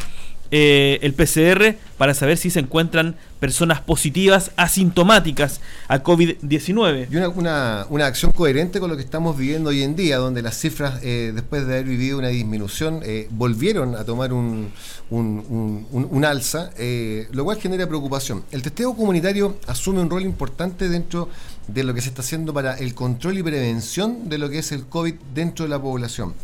eh, 0.52 0.98
el 1.02 1.14
PCR 1.14 1.76
para 1.96 2.14
saber 2.14 2.36
si 2.36 2.50
se 2.50 2.60
encuentran 2.60 3.16
personas 3.40 3.80
positivas 3.80 4.52
asintomáticas 4.56 5.60
a 5.88 6.02
COVID-19. 6.02 7.08
Y 7.10 7.16
una, 7.16 7.28
una, 7.30 7.86
una, 7.88 8.06
acción 8.06 8.30
coherente 8.30 8.78
con 8.78 8.90
lo 8.90 8.96
que 8.96 9.02
estamos 9.02 9.36
viviendo 9.36 9.70
hoy 9.70 9.82
en 9.82 9.96
día, 9.96 10.18
donde 10.18 10.42
las 10.42 10.58
cifras, 10.58 11.00
eh, 11.02 11.32
después 11.34 11.66
de 11.66 11.74
haber 11.74 11.86
vivido 11.86 12.18
una 12.18 12.28
disminución, 12.28 13.00
eh, 13.02 13.26
volvieron 13.30 13.96
a 13.96 14.04
tomar 14.04 14.32
un, 14.32 14.70
un, 15.10 15.86
un, 15.90 16.08
un 16.10 16.24
alza, 16.24 16.70
eh, 16.76 17.26
lo 17.32 17.44
cual 17.44 17.58
genera 17.58 17.86
preocupación. 17.86 18.44
El 18.52 18.62
testeo 18.62 18.94
comunitario 18.94 19.56
asume 19.66 20.00
un 20.00 20.10
rol 20.10 20.22
importante 20.22 20.88
dentro 20.88 21.30
de 21.66 21.82
lo 21.82 21.94
que 21.94 22.02
se 22.02 22.10
está 22.10 22.22
haciendo 22.22 22.52
para 22.52 22.74
el 22.74 22.94
control 22.94 23.38
y 23.38 23.42
prevención 23.42 24.28
de 24.28 24.38
lo 24.38 24.50
que 24.50 24.58
es 24.58 24.70
el 24.70 24.84
COVID 24.84 25.14
dentro 25.34 25.64
de 25.64 25.70
la 25.70 25.80
población. 25.80 26.34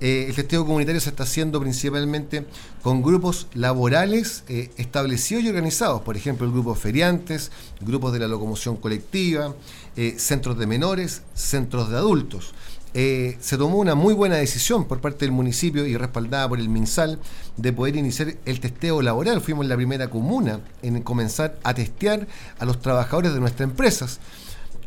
Eh, 0.00 0.26
el 0.28 0.34
testeo 0.34 0.64
comunitario 0.64 1.00
se 1.00 1.10
está 1.10 1.24
haciendo 1.24 1.60
principalmente 1.60 2.46
con 2.82 3.02
grupos 3.02 3.48
laborales 3.52 4.44
eh, 4.48 4.70
establecidos 4.78 5.44
y 5.44 5.48
organizados, 5.48 6.00
por 6.00 6.16
ejemplo, 6.16 6.46
el 6.46 6.52
grupo 6.52 6.74
feriantes, 6.74 7.50
grupos 7.80 8.14
de 8.14 8.20
la 8.20 8.28
locomoción 8.28 8.76
colectiva, 8.76 9.54
eh, 9.96 10.14
centros 10.16 10.58
de 10.58 10.66
menores, 10.66 11.22
centros 11.34 11.90
de 11.90 11.98
adultos. 11.98 12.54
se 12.92 13.56
tomó 13.56 13.76
una 13.78 13.94
muy 13.94 14.14
buena 14.14 14.36
decisión 14.36 14.86
por 14.86 15.00
parte 15.00 15.24
del 15.24 15.30
municipio 15.30 15.86
y 15.86 15.96
respaldada 15.96 16.48
por 16.48 16.58
el 16.58 16.68
MinSal 16.68 17.20
de 17.56 17.72
poder 17.72 17.94
iniciar 17.94 18.34
el 18.46 18.58
testeo 18.58 19.00
laboral. 19.02 19.40
Fuimos 19.40 19.66
la 19.66 19.76
primera 19.76 20.08
comuna 20.10 20.60
en 20.82 21.00
comenzar 21.02 21.58
a 21.62 21.72
testear 21.72 22.26
a 22.58 22.64
los 22.64 22.80
trabajadores 22.80 23.32
de 23.32 23.38
nuestras 23.38 23.68
empresas 23.70 24.18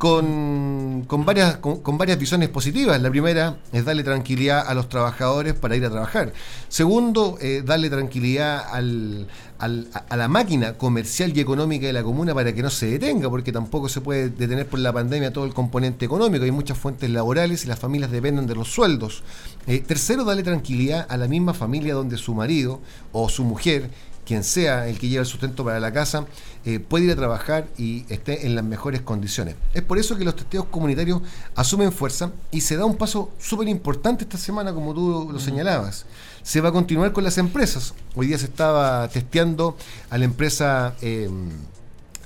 con, 0.04 1.06
con 1.08 1.24
varias, 1.24 1.60
con, 1.60 1.80
con, 1.80 1.98
varias 1.98 2.20
visiones 2.20 2.50
positivas. 2.50 3.02
La 3.02 3.10
primera 3.10 3.56
es 3.72 3.86
darle 3.86 4.04
tranquilidad 4.04 4.68
a 4.68 4.74
los 4.74 4.89
trabajadores 4.89 5.54
para 5.54 5.78
ir 5.78 5.86
a 5.86 5.89
trabajar. 5.89 6.34
Segundo, 6.68 7.38
eh, 7.39 7.63
darle 7.66 7.89
tranquilidad 7.89 8.66
al, 8.70 9.28
a 9.60 10.18
la 10.18 10.28
máquina 10.28 10.74
comercial 10.74 11.32
y 11.34 11.39
económica 11.39 11.88
de 11.88 11.94
la 11.94 12.04
comuna 12.04 12.34
para 12.34 12.54
que 12.54 12.62
no 12.62 12.70
se 12.70 12.88
detenga, 12.88 13.30
porque 13.30 13.54
tampoco 13.54 13.88
se 13.88 14.02
puede 14.02 14.28
detener 14.28 14.68
por 14.68 14.80
la 14.80 14.92
pandemia 14.92 15.32
todo 15.32 15.46
el 15.46 15.54
componente 15.54 16.04
económico. 16.04 16.44
Hay 16.44 16.52
muchas 16.52 16.78
fuentes 16.78 17.10
laborales 17.10 17.63
y 17.63 17.70
las 17.70 17.80
familias 17.80 18.12
dependen 18.12 18.46
de 18.46 18.56
los 18.56 18.74
sueldos. 18.74 19.24
Eh, 19.68 19.80
tercero, 19.80 20.26
darle 20.26 20.44
tranquilidad 20.44 21.06
a 21.08 21.16
la 21.16 21.30
misma 21.30 21.54
familia 21.54 21.94
donde 21.94 22.18
su 22.18 22.34
marido 22.34 22.82
o 23.13 23.30
su 23.30 23.46
mujer 23.46 23.89
quien 24.26 24.44
sea 24.44 24.88
el 24.88 24.98
que 25.00 25.08
lleva 25.08 25.22
el 25.22 25.28
sustento 25.28 25.64
para 25.64 25.80
la 25.80 25.92
casa, 25.92 26.26
eh, 26.66 26.80
puede 26.80 27.06
ir 27.06 27.12
a 27.12 27.16
trabajar 27.16 27.68
y 27.78 28.06
esté 28.10 28.46
en 28.46 28.56
las 28.56 28.64
mejores 28.64 29.02
condiciones. 29.02 29.56
Es 29.74 29.82
por 29.82 29.98
eso 29.98 30.18
que 30.18 30.24
los 30.24 30.36
testeos 30.36 30.66
comunitarios 30.66 31.22
asumen 31.56 31.92
fuerza 31.92 32.32
y 32.52 32.62
se 32.62 32.78
da 32.78 32.86
un 32.86 32.96
paso 32.96 33.32
súper 33.40 33.68
importante 33.68 34.24
esta 34.24 34.38
semana, 34.38 34.74
como 34.74 34.94
tú 34.94 35.30
lo 35.32 35.40
señalabas. 35.40 36.06
Se 36.42 36.62
va 36.62 36.70
a 36.70 36.72
continuar 36.72 37.12
con 37.12 37.24
las 37.24 37.38
empresas. 37.38 37.94
Hoy 38.16 38.28
día 38.28 38.38
se 38.38 38.46
estaba 38.46 39.08
testeando 39.10 39.78
a 40.10 40.18
la 40.18 40.26
empresa... 40.26 40.96
Eh, 41.02 41.30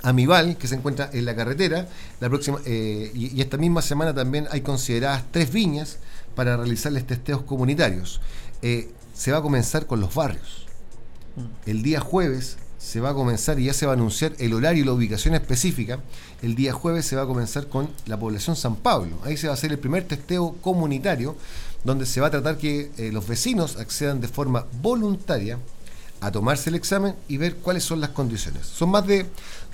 Amival, 0.04 0.58
que 0.58 0.68
se 0.68 0.76
encuentra 0.76 1.10
en 1.12 1.26
la 1.26 1.36
carretera, 1.36 1.90
la 2.22 2.30
próxima, 2.30 2.60
eh, 2.66 3.12
y, 3.14 3.36
y, 3.36 3.42
esta 3.42 3.58
misma 3.58 3.82
semana 3.82 4.14
también 4.14 4.48
hay 4.52 4.62
consideradas 4.62 5.24
tres 5.32 5.52
viñas 5.52 5.98
para 6.36 6.56
realizarles 6.56 7.06
testeos 7.06 7.42
comunitarios. 7.42 8.22
Eh, 8.62 8.92
se 9.14 9.32
va 9.32 9.40
a 9.40 9.42
comenzar 9.42 9.88
con 9.88 10.00
los 10.00 10.14
barrios 10.14 10.67
el 11.66 11.84
día 11.84 12.00
jueves 12.00 12.58
se 12.78 13.00
va 13.00 13.10
a 13.10 13.14
comenzar 13.14 13.60
y 13.60 13.66
ya 13.66 13.74
se 13.74 13.86
va 13.86 13.94
a 13.94 13.96
anunciar 13.96 14.34
el 14.40 14.54
horario 14.54 14.84
y 14.84 14.86
la 14.86 14.94
ubicación 14.94 15.34
específica. 15.34 16.00
El 16.42 16.56
día 16.56 16.74
jueves 16.74 17.06
se 17.06 17.16
va 17.16 17.24
a 17.24 17.28
comenzar 17.28 17.68
con 17.68 17.90
la 18.06 18.20
población 18.20 18.56
San 18.56 18.76
Pablo. 18.76 19.18
Ahí 19.24 19.36
se 19.36 19.48
va 19.48 19.54
a 19.54 19.56
hacer 19.56 19.72
el 19.72 19.80
primer 19.80 20.04
testeo 20.08 20.56
comunitario 20.62 21.36
donde 21.84 22.06
se 22.06 22.22
va 22.22 22.28
a 22.28 22.32
tratar 22.32 22.58
que 22.58 22.92
eh, 22.98 23.12
los 23.12 23.28
vecinos 23.28 23.78
accedan 23.78 24.22
de 24.22 24.28
forma 24.28 24.66
voluntaria 24.82 25.58
a 26.22 26.32
tomarse 26.32 26.70
el 26.70 26.76
examen 26.76 27.16
y 27.28 27.38
ver 27.38 27.56
cuáles 27.56 27.84
son 27.84 28.02
las 28.02 28.12
condiciones. 28.12 28.66
Son 28.66 28.90
más 28.90 29.06
de 29.06 29.26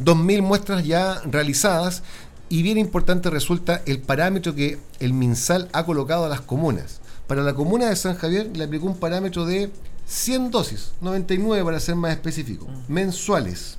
2.000 0.03 0.41
muestras 0.41 0.85
ya 0.85 1.21
realizadas 1.25 2.03
y 2.49 2.61
bien 2.63 2.77
importante 2.77 3.29
resulta 3.29 3.81
el 3.85 3.99
parámetro 3.99 4.53
que 4.53 4.77
el 4.99 5.13
MinSal 5.13 5.69
ha 5.73 5.85
colocado 5.85 6.25
a 6.25 6.29
las 6.29 6.41
comunas. 6.41 6.99
Para 7.27 7.41
la 7.41 7.53
comuna 7.53 7.89
de 7.89 7.95
San 7.95 8.15
Javier 8.15 8.49
le 8.55 8.65
aplicó 8.65 8.85
un 8.85 8.97
parámetro 8.97 9.45
de 9.45 9.71
100 10.07 10.51
dosis, 10.51 10.91
99 11.01 11.63
para 11.63 11.79
ser 11.79 11.95
más 11.95 12.11
específico, 12.11 12.67
mensuales. 12.87 13.77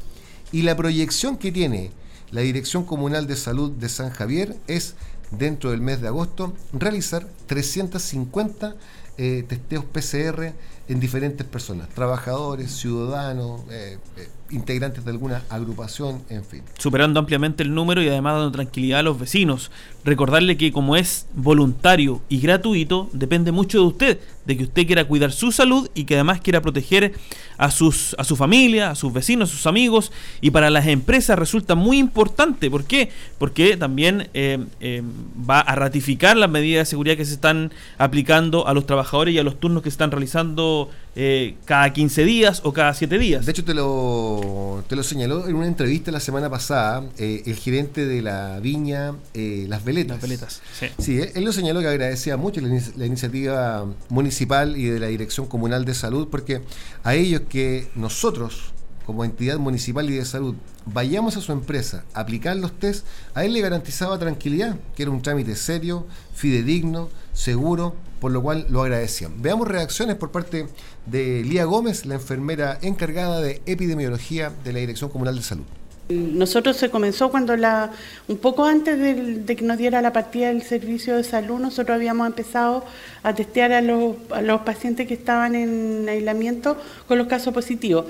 Y 0.53 0.63
la 0.63 0.77
proyección 0.77 1.37
que 1.37 1.53
tiene 1.53 1.91
la 2.31 2.41
Dirección 2.41 2.85
Comunal 2.85 3.27
de 3.27 3.37
Salud 3.37 3.71
de 3.71 3.89
San 3.89 4.11
Javier 4.11 4.57
es, 4.67 4.95
dentro 5.31 5.71
del 5.71 5.81
mes 5.81 6.01
de 6.01 6.09
agosto, 6.09 6.53
realizar 6.73 7.27
350 7.47 8.75
eh, 9.17 9.45
testeos 9.49 9.85
PCR 9.85 10.53
en 10.89 11.01
diferentes 11.01 11.47
personas, 11.47 11.89
trabajadores, 11.91 12.73
ciudadanos, 12.73 13.63
eh, 13.71 13.99
eh, 14.17 14.29
integrantes 14.51 15.05
de 15.05 15.11
alguna 15.11 15.43
agrupación, 15.49 16.23
en 16.29 16.45
fin. 16.45 16.63
Superando 16.79 17.19
ampliamente 17.19 17.63
el 17.63 17.75
número 17.75 18.03
y 18.03 18.09
además 18.09 18.35
dando 18.35 18.53
tranquilidad 18.53 19.01
a 19.01 19.03
los 19.03 19.19
vecinos. 19.19 19.71
Recordarle 20.05 20.57
que 20.57 20.71
como 20.71 20.97
es 20.97 21.27
voluntario 21.35 22.21
y 22.29 22.41
gratuito, 22.41 23.09
depende 23.13 23.53
mucho 23.53 23.79
de 23.79 23.87
usted, 23.87 24.21
de 24.45 24.57
que 24.57 24.65
usted 24.65 24.87
quiera 24.87 25.07
cuidar 25.07 25.33
su 25.33 25.51
salud 25.51 25.89
y 25.95 26.05
que 26.05 26.15
además 26.15 26.41
quiera 26.41 26.61
proteger 26.61 27.15
a, 27.57 27.71
sus, 27.71 28.15
a 28.19 28.25
su 28.25 28.37
familia, 28.37 28.91
a 28.91 28.95
sus 28.95 29.13
vecinos, 29.13 29.51
a 29.51 29.53
sus 29.53 29.67
amigos. 29.67 30.13
Y 30.41 30.51
para 30.51 30.69
las 30.69 30.87
empresas 30.87 31.39
resulta 31.39 31.75
muy 31.75 31.99
importante. 31.99 32.71
¿Por 32.71 32.85
qué? 32.85 33.11
Porque 33.39 33.77
también 33.77 34.29
eh, 34.35 34.65
eh, 34.81 35.03
va 35.49 35.61
a 35.61 35.75
ratificar 35.75 36.37
las 36.37 36.51
medidas 36.51 36.83
de 36.83 36.91
seguridad 36.91 37.17
que 37.17 37.25
se 37.25 37.35
están 37.35 37.73
aplicando 37.97 38.69
a 38.69 38.75
los 38.75 38.87
trabajadores 38.87 39.35
y 39.35 39.39
a 39.39 39.43
los 39.43 39.59
turnos 39.59 39.83
que 39.83 39.91
se 39.91 39.95
están 39.95 40.11
realizando 40.11 40.91
eh, 41.17 41.57
cada 41.65 41.93
15 41.93 42.25
días 42.25 42.61
o 42.65 42.73
cada 42.73 42.93
7 42.93 43.19
días. 43.19 43.47
De 43.47 43.53
hecho, 43.53 43.65
te 43.65 43.75
lo, 43.75 44.83
te 44.89 44.97
lo 44.97 45.03
señaló 45.03 45.47
en 45.47 45.55
una 45.55 45.67
entrevista 45.67 46.11
la 46.11 46.21
semana 46.21 46.51
pasada 46.51 47.05
eh, 47.19 47.43
el 47.47 47.57
gerente 47.57 48.05
de 48.07 48.21
la 48.21 48.59
viña 48.61 49.15
eh, 49.33 49.67
Las 49.69 49.85
Veletas. 49.85 50.17
Las 50.17 50.23
Veletas, 50.23 50.63
sí. 50.79 50.87
sí 50.99 51.21
él 51.35 51.45
lo 51.45 51.53
señaló 51.53 51.81
que 51.81 51.89
agradecía 51.89 52.37
mucho 52.37 52.61
la, 52.61 52.69
la, 52.97 53.07
iniciativa 53.07 53.87
municipal 54.09 54.77
y 54.77 54.87
de 54.87 54.99
la 54.99 55.07
Dirección 55.07 55.47
Comunal 55.47 55.85
de 55.85 55.95
Salud, 55.95 56.29
porque 56.31 56.63
a 57.05 57.15
ellos 57.15 57.43
que 57.49 57.87
nosotros, 57.95 58.73
como 59.07 59.25
entidad 59.25 59.59
municipal 59.59 60.11
y 60.11 60.15
de 60.15 60.25
salud, 60.25 60.57
vayamos 60.87 61.37
a 61.37 61.41
su 61.41 61.53
empresa 61.53 62.05
a 62.13 62.21
aplicar 62.21 62.57
los 62.57 62.73
test, 62.79 63.07
a 63.35 63.45
él 63.45 63.53
le 63.53 63.61
garantizaba 63.61 64.19
tranquilidad, 64.19 64.77
que 64.97 65.03
era 65.05 65.13
un 65.13 65.23
trámite 65.23 65.55
serio, 65.55 66.07
fidedigno, 66.35 67.09
seguro, 67.33 67.95
por 68.25 68.33
lo 68.33 68.41
cual 68.41 68.65
lo 68.71 68.81
agradecían. 68.81 69.43
Veamos 69.43 69.69
reacciones 69.69 70.17
por 70.17 70.33
parte 70.33 70.65
de 71.05 71.43
Lía 71.45 71.67
Gómez, 71.67 72.07
la 72.07 72.15
enfermera 72.15 72.79
encargada 72.81 73.43
de 73.43 73.61
epidemiología 73.67 74.51
de 74.65 74.73
la 74.73 74.79
Dirección 74.79 75.11
Comunal 75.11 75.37
de 75.37 75.43
Salud. 75.43 75.65
Nosotros 76.09 76.79
se 76.79 76.89
comenzó 76.89 77.31
cuando 77.31 77.55
la, 77.55 77.93
un 78.27 78.39
poco 78.39 78.65
antes 78.65 78.99
de, 78.99 79.13
de, 79.41 79.57
que 79.57 79.63
nos 79.67 79.77
diera 79.77 80.01
la 80.01 80.15
partida 80.15 80.49
del 80.49 80.63
servicio 80.63 81.17
de 81.17 81.23
salud, 81.23 81.61
nosotros 81.61 81.97
habíamos 81.97 82.27
empezado 82.27 82.87
a 83.23 83.35
testear 83.35 83.73
a 83.73 83.83
los, 83.83 84.17
pacientes 84.65 85.07
que 85.07 85.13
estaban 85.13 85.55
en 85.55 86.09
aislamiento 86.09 86.79
con 87.07 87.19
los 87.19 87.27
casos 87.27 87.53
positivos. 87.53 88.07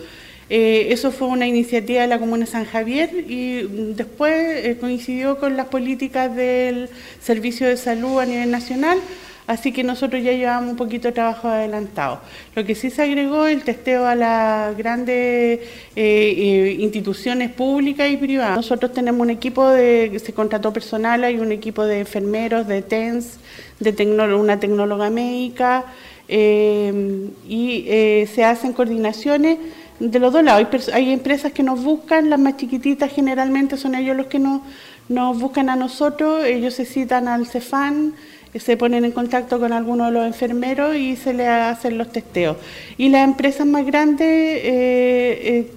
Eh, 0.49 0.93
eso 0.93 1.11
fue 1.11 1.27
una 1.27 1.49
iniciativa 1.49 2.03
de 2.03 2.07
la 2.07 2.21
Comuna 2.21 2.47
San 2.47 2.67
Javier 2.67 3.11
y 3.29 3.63
después 3.95 4.33
eh, 4.33 4.77
coincidió 4.79 5.41
con 5.41 5.57
las 5.57 5.67
políticas 5.67 6.37
del 6.37 6.89
Servicio 7.21 7.67
de 7.67 7.77
Salud 7.77 8.21
a 8.21 8.27
nivel 8.27 8.53
nacional, 8.53 8.99
así 9.47 9.73
que 9.73 9.85
nosotros 9.85 10.23
ya 10.23 10.33
llevamos 10.33 10.71
un 10.71 10.77
poquito 10.77 11.09
de 11.09 11.13
trabajo 11.13 11.49
adelantado. 11.49 12.21
Lo 12.55 12.65
que 12.65 12.75
sí 12.75 12.91
se 12.91 13.03
agregó 13.03 13.47
el 13.47 13.63
testeo 13.63 14.07
a 14.07 14.15
las 14.15 14.77
grandes 14.77 15.61
eh, 15.97 16.77
instituciones 16.79 17.51
públicas 17.51 18.11
y 18.11 18.17
privadas. 18.17 18.57
Nosotros 18.57 18.93
tenemos 18.93 19.21
un 19.21 19.31
equipo 19.31 19.69
de, 19.69 20.21
se 20.25 20.33
contrató 20.33 20.73
personal, 20.73 21.25
hay 21.25 21.39
un 21.39 21.53
equipo 21.53 21.85
de 21.85 22.01
enfermeros, 22.01 22.67
de 22.67 22.83
TENS, 22.83 23.39
de 23.81 24.05
una 24.35 24.59
tecnóloga 24.59 25.11
médica 25.11 25.85
y 26.29 27.85
se 28.33 28.45
hacen 28.45 28.73
coordinaciones 28.73 29.59
de 29.99 30.19
los 30.19 30.33
dos 30.33 30.43
lados. 30.43 30.67
Hay, 30.73 31.05
hay, 31.05 31.13
empresas 31.13 31.53
que 31.53 31.63
nos 31.63 31.83
buscan, 31.83 32.31
las 32.31 32.39
más 32.39 32.57
chiquititas 32.57 33.13
generalmente 33.13 33.77
son 33.77 33.95
ellos 33.95 34.17
los 34.17 34.27
que 34.27 34.39
nos, 34.39 34.63
nos 35.09 35.39
buscan 35.39 35.69
a 35.69 35.77
nosotros, 35.77 36.45
ellos 36.45 36.75
se 36.75 36.85
citan 36.85 37.29
al 37.29 37.47
CEFAN, 37.47 38.15
se 38.61 38.77
ponen 38.77 39.05
en 39.05 39.13
contacto 39.13 39.59
con 39.59 39.73
alguno 39.73 40.07
de 40.07 40.13
los 40.13 40.27
enfermeros 40.27 40.95
y 40.97 41.17
se 41.17 41.35
le 41.35 41.47
hacen 41.49 41.99
los 41.99 42.11
testeos. 42.11 42.57
Y 42.97 43.09
las 43.09 43.25
empresas 43.25 43.67
más 43.67 43.85
grandes 43.85 44.29
eh, 44.29 44.63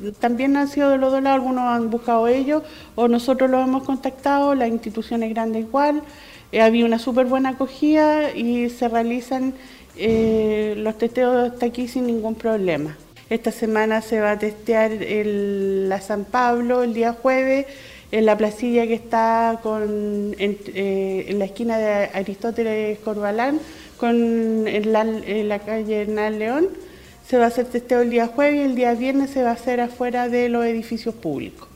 eh, 0.05 0.11
también 0.19 0.55
han 0.57 0.67
sido 0.67 0.91
de 0.91 0.97
los 0.97 1.11
dos 1.11 1.23
lados, 1.23 1.39
algunos 1.39 1.63
han 1.63 1.89
buscado 1.89 2.27
ellos 2.27 2.63
o 2.95 3.07
nosotros 3.07 3.49
los 3.49 3.65
hemos 3.65 3.83
contactado, 3.83 4.53
las 4.53 4.69
instituciones 4.69 5.29
grandes 5.31 5.63
igual. 5.63 6.03
Eh, 6.51 6.61
había 6.61 6.85
una 6.85 6.99
súper 6.99 7.25
buena 7.25 7.49
acogida 7.49 8.31
y 8.31 8.69
se 8.69 8.87
realizan 8.87 9.53
los 9.97 10.95
testeos 10.99 11.51
hasta 11.51 11.65
aquí 11.65 11.87
sin 11.87 12.05
ningún 12.05 12.35
problema. 12.35 12.95
Esta 13.31 13.51
semana 13.51 14.01
se 14.01 14.19
va 14.19 14.31
a 14.31 14.39
testear 14.39 14.91
la 15.01 15.99
San 15.99 16.23
Pablo 16.23 16.83
el 16.83 16.93
día 16.93 17.13
jueves, 17.13 17.65
en 18.12 18.26
la 18.26 18.38
placilla 18.38 18.88
que 18.88 18.93
está 18.93 19.60
con, 19.62 20.36
en, 20.38 20.58
eh, 20.67 21.26
en 21.28 21.39
la 21.39 21.46
esquina 21.46 21.78
de 21.78 22.10
Aristóteles 22.13 23.00
Corbalán, 23.00 23.60
con, 23.98 24.67
en, 24.67 24.93
la, 24.93 25.02
en 25.02 25.50
la 25.50 25.60
calle 25.60 26.02
Hernán 26.02 26.39
León. 26.39 26.70
Se 27.28 27.38
va 27.38 27.46
a 27.46 27.48
hacer 27.48 27.65
testeo 27.65 28.02
el 28.02 28.10
día 28.10 28.28
jueves 28.28 28.56
y 28.56 28.63
el 28.63 28.76
día 28.76 28.93
viernes 28.93 29.32
se 29.32 29.43
va 29.43 29.50
a 29.50 29.54
hacer 29.54 29.82
afuera 29.82 30.30
de 30.30 30.48
los 30.48 30.65
edificios 30.65 31.13
públicos. 31.13 31.67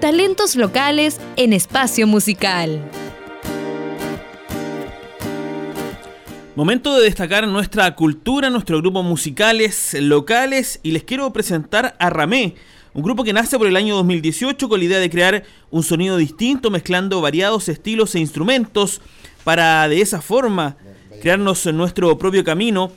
Talentos 0.00 0.56
locales 0.56 1.20
en 1.36 1.52
espacio 1.52 2.06
musical. 2.06 2.80
Momento 6.56 6.96
de 6.96 7.04
destacar 7.04 7.46
nuestra 7.46 7.94
cultura, 7.94 8.48
nuestros 8.48 8.80
grupos 8.80 9.04
musicales 9.04 9.94
locales 10.00 10.80
y 10.82 10.92
les 10.92 11.04
quiero 11.04 11.30
presentar 11.30 11.94
a 11.98 12.08
Ramé, 12.08 12.54
un 12.94 13.02
grupo 13.02 13.24
que 13.24 13.34
nace 13.34 13.58
por 13.58 13.66
el 13.66 13.76
año 13.76 13.94
2018 13.96 14.66
con 14.66 14.78
la 14.78 14.86
idea 14.86 14.98
de 14.98 15.10
crear 15.10 15.44
un 15.70 15.82
sonido 15.82 16.16
distinto 16.16 16.70
mezclando 16.70 17.20
variados 17.20 17.68
estilos 17.68 18.14
e 18.14 18.20
instrumentos 18.20 19.02
para 19.44 19.86
de 19.86 20.00
esa 20.00 20.22
forma 20.22 20.78
crearnos 21.20 21.66
nuestro 21.66 22.16
propio 22.16 22.42
camino 22.42 22.90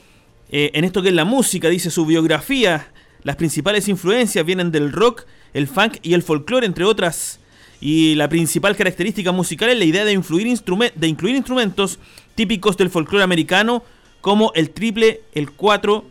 eh, 0.50 0.70
en 0.72 0.84
esto 0.84 1.02
que 1.02 1.10
es 1.10 1.14
la 1.14 1.26
música, 1.26 1.68
dice 1.68 1.90
su 1.90 2.06
biografía. 2.06 2.90
Las 3.24 3.36
principales 3.36 3.88
influencias 3.88 4.46
vienen 4.46 4.70
del 4.70 4.90
rock, 4.90 5.26
el 5.52 5.68
funk 5.68 5.98
y 6.02 6.14
el 6.14 6.22
folclore, 6.22 6.64
entre 6.64 6.86
otras. 6.86 7.40
Y 7.78 8.14
la 8.14 8.28
principal 8.30 8.74
característica 8.76 9.32
musical 9.32 9.68
es 9.68 9.78
la 9.78 9.84
idea 9.84 10.04
de, 10.04 10.12
de 10.12 11.06
incluir 11.08 11.36
instrumentos 11.36 11.98
típicos 12.40 12.78
del 12.78 12.88
folclore 12.88 13.22
americano 13.22 13.84
como 14.22 14.50
el 14.54 14.70
triple, 14.70 15.20
el 15.34 15.50
cuatro 15.50 16.06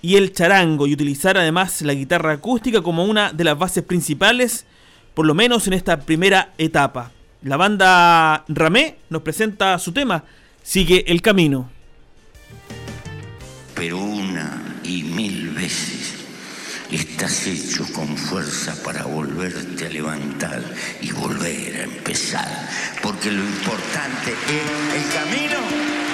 y 0.00 0.16
el 0.16 0.32
charango 0.32 0.86
y 0.86 0.94
utilizar 0.94 1.36
además 1.36 1.82
la 1.82 1.92
guitarra 1.92 2.32
acústica 2.32 2.80
como 2.80 3.04
una 3.04 3.34
de 3.34 3.44
las 3.44 3.58
bases 3.58 3.84
principales, 3.84 4.64
por 5.12 5.26
lo 5.26 5.34
menos 5.34 5.66
en 5.66 5.74
esta 5.74 6.00
primera 6.00 6.54
etapa. 6.56 7.12
La 7.42 7.58
banda 7.58 8.46
Ramé 8.48 8.96
nos 9.10 9.20
presenta 9.20 9.78
su 9.78 9.92
tema, 9.92 10.24
Sigue 10.62 11.04
el 11.06 11.20
Camino. 11.20 11.68
Pero 13.74 13.98
una 13.98 14.80
y 14.84 15.02
mil 15.02 15.50
veces 15.50 16.21
estás 16.96 17.46
hecho 17.46 17.86
con 17.92 18.16
fuerza 18.16 18.74
para 18.82 19.04
volverte 19.04 19.86
a 19.86 19.88
levantar 19.88 20.62
y 21.00 21.10
volver 21.12 21.76
a 21.76 21.84
empezar. 21.84 22.68
Porque 23.02 23.30
lo 23.30 23.42
importante 23.42 24.32
es 24.32 25.04
el 25.04 25.12
camino. 25.14 26.11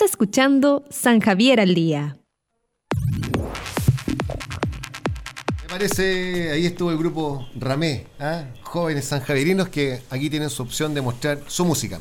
Estás 0.00 0.12
escuchando 0.12 0.82
San 0.88 1.20
Javier 1.20 1.60
al 1.60 1.74
Día. 1.74 2.16
Me 5.62 5.68
parece, 5.68 6.52
ahí 6.52 6.64
estuvo 6.64 6.90
el 6.90 6.96
grupo 6.96 7.46
Ramé, 7.54 8.06
¿ah? 8.18 8.44
jóvenes 8.62 9.04
sanjaverinos 9.04 9.68
que 9.68 10.00
aquí 10.08 10.30
tienen 10.30 10.48
su 10.48 10.62
opción 10.62 10.94
de 10.94 11.02
mostrar 11.02 11.40
su 11.48 11.66
música. 11.66 12.00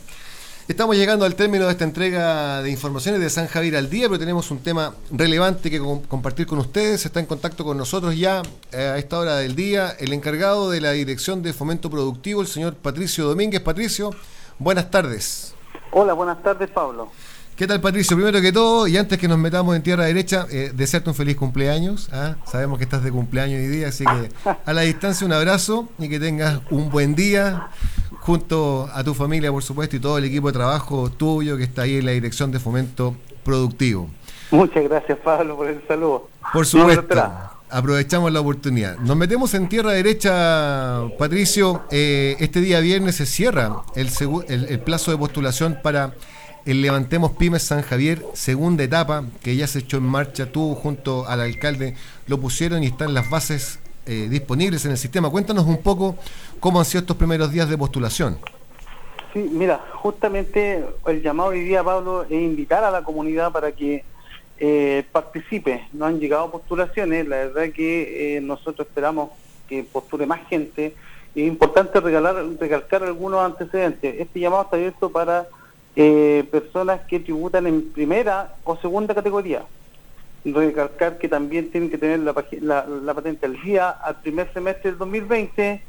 Estamos 0.69 0.95
llegando 0.95 1.25
al 1.25 1.35
término 1.35 1.65
de 1.65 1.73
esta 1.73 1.83
entrega 1.83 2.61
de 2.61 2.71
informaciones 2.71 3.19
de 3.19 3.29
San 3.29 3.47
Javier 3.47 3.75
al 3.75 3.89
día, 3.89 4.07
pero 4.07 4.17
tenemos 4.17 4.49
un 4.49 4.59
tema 4.59 4.95
relevante 5.11 5.69
que 5.69 5.79
com- 5.79 6.01
compartir 6.03 6.47
con 6.47 6.59
ustedes. 6.59 7.05
Está 7.05 7.19
en 7.19 7.25
contacto 7.25 7.65
con 7.65 7.75
nosotros 7.75 8.17
ya 8.17 8.43
eh, 8.71 8.77
a 8.77 8.97
esta 8.97 9.19
hora 9.19 9.35
del 9.35 9.57
día 9.57 9.89
el 9.99 10.13
encargado 10.13 10.69
de 10.69 10.79
la 10.79 10.91
Dirección 10.93 11.43
de 11.43 11.51
Fomento 11.51 11.89
Productivo, 11.89 12.39
el 12.39 12.47
señor 12.47 12.75
Patricio 12.75 13.27
Domínguez. 13.27 13.59
Patricio, 13.59 14.11
buenas 14.57 14.89
tardes. 14.89 15.53
Hola, 15.91 16.13
buenas 16.13 16.41
tardes, 16.41 16.69
Pablo. 16.69 17.11
¿Qué 17.59 17.67
tal, 17.67 17.81
Patricio? 17.81 18.15
Primero 18.15 18.39
que 18.39 18.53
todo, 18.53 18.87
y 18.87 18.95
antes 18.95 19.17
que 19.19 19.27
nos 19.27 19.37
metamos 19.37 19.75
en 19.75 19.83
tierra 19.83 20.05
derecha, 20.05 20.45
eh, 20.49 20.71
desearte 20.73 21.09
un 21.09 21.15
feliz 21.15 21.35
cumpleaños. 21.35 22.07
¿ah? 22.13 22.37
Sabemos 22.49 22.77
que 22.77 22.85
estás 22.85 23.03
de 23.03 23.11
cumpleaños 23.11 23.59
hoy 23.59 23.67
día, 23.67 23.89
así 23.89 24.05
que 24.05 24.29
a 24.65 24.71
la 24.71 24.81
distancia 24.83 25.27
un 25.27 25.33
abrazo 25.33 25.89
y 25.99 26.07
que 26.07 26.21
tengas 26.21 26.61
un 26.69 26.89
buen 26.89 27.15
día 27.15 27.67
junto 28.21 28.89
a 28.93 29.03
tu 29.03 29.13
familia, 29.13 29.51
por 29.51 29.61
supuesto, 29.61 29.97
y 29.97 29.99
todo 29.99 30.17
el 30.17 30.23
equipo 30.23 30.47
de 30.47 30.53
trabajo 30.53 31.11
tuyo 31.11 31.57
que 31.57 31.63
está 31.63 31.81
ahí 31.81 31.97
en 31.97 32.05
la 32.05 32.11
Dirección 32.13 32.49
de 32.49 32.61
Fomento 32.61 33.17
Productivo. 33.43 34.09
Muchas 34.51 34.81
gracias, 34.85 35.17
Pablo, 35.21 35.57
por 35.57 35.67
el 35.67 35.85
saludo. 35.85 36.29
Por 36.53 36.65
supuesto, 36.65 37.03
aprovechamos 37.69 38.31
la 38.31 38.39
oportunidad. 38.39 38.97
Nos 38.99 39.17
metemos 39.17 39.53
en 39.53 39.67
tierra 39.67 39.91
derecha, 39.91 41.01
Patricio. 41.19 41.83
Eh, 41.91 42.37
este 42.39 42.61
día 42.61 42.79
viernes 42.79 43.17
se 43.17 43.25
cierra 43.25 43.81
el, 43.95 44.09
segu- 44.11 44.45
el- 44.47 44.63
el 44.63 44.79
plazo 44.79 45.11
de 45.11 45.17
postulación 45.17 45.77
para 45.83 46.13
el 46.71 46.83
Levantemos 46.83 47.31
Pymes 47.31 47.63
San 47.63 47.81
Javier, 47.81 48.23
segunda 48.33 48.83
etapa, 48.83 49.23
que 49.41 49.55
ya 49.55 49.65
se 49.65 49.79
echó 49.79 49.97
en 49.97 50.03
marcha. 50.03 50.51
Tú 50.51 50.75
junto 50.75 51.27
al 51.27 51.41
alcalde 51.41 51.95
lo 52.27 52.39
pusieron 52.39 52.83
y 52.83 52.87
están 52.87 53.15
las 53.15 53.27
bases 53.27 53.79
eh, 54.05 54.27
disponibles 54.29 54.85
en 54.85 54.91
el 54.91 54.97
sistema. 54.97 55.31
Cuéntanos 55.31 55.65
un 55.65 55.81
poco 55.81 56.15
cómo 56.59 56.77
han 56.77 56.85
sido 56.85 57.01
estos 57.01 57.17
primeros 57.17 57.51
días 57.51 57.67
de 57.69 57.75
postulación. 57.75 58.37
Sí, 59.33 59.49
mira, 59.51 59.83
justamente 59.93 60.85
el 61.07 61.23
llamado 61.23 61.49
hoy 61.49 61.61
día, 61.61 61.83
Pablo, 61.83 62.23
es 62.23 62.31
invitar 62.31 62.83
a 62.83 62.91
la 62.91 63.03
comunidad 63.03 63.51
para 63.51 63.71
que 63.71 64.03
eh, 64.59 65.03
participe. 65.11 65.87
No 65.91 66.05
han 66.05 66.19
llegado 66.19 66.51
postulaciones, 66.51 67.27
la 67.27 67.37
verdad 67.37 67.73
que 67.73 68.37
eh, 68.37 68.41
nosotros 68.41 68.87
esperamos 68.87 69.31
que 69.67 69.83
postule 69.83 70.27
más 70.27 70.47
gente. 70.47 70.93
Es 71.33 71.47
importante 71.47 71.99
regalar, 71.99 72.35
recalcar 72.59 73.03
algunos 73.03 73.43
antecedentes. 73.43 74.19
Este 74.19 74.39
llamado 74.39 74.63
está 74.63 74.75
abierto 74.75 75.11
para 75.11 75.47
eh, 75.95 76.47
personas 76.51 77.01
que 77.07 77.19
tributan 77.19 77.67
en 77.67 77.91
primera 77.91 78.55
o 78.63 78.77
segunda 78.77 79.13
categoría. 79.15 79.63
Recalcar 80.45 81.17
que 81.17 81.27
también 81.27 81.69
tienen 81.69 81.89
que 81.89 81.97
tener 81.97 82.19
la, 82.19 82.33
pagi- 82.33 82.59
la- 82.61 82.85
la 82.85 83.13
patente 83.13 83.45
al 83.45 83.61
día 83.61 83.89
al 83.89 84.21
primer 84.21 84.51
semestre 84.53 84.91
del 84.91 84.97
2020 84.97 85.83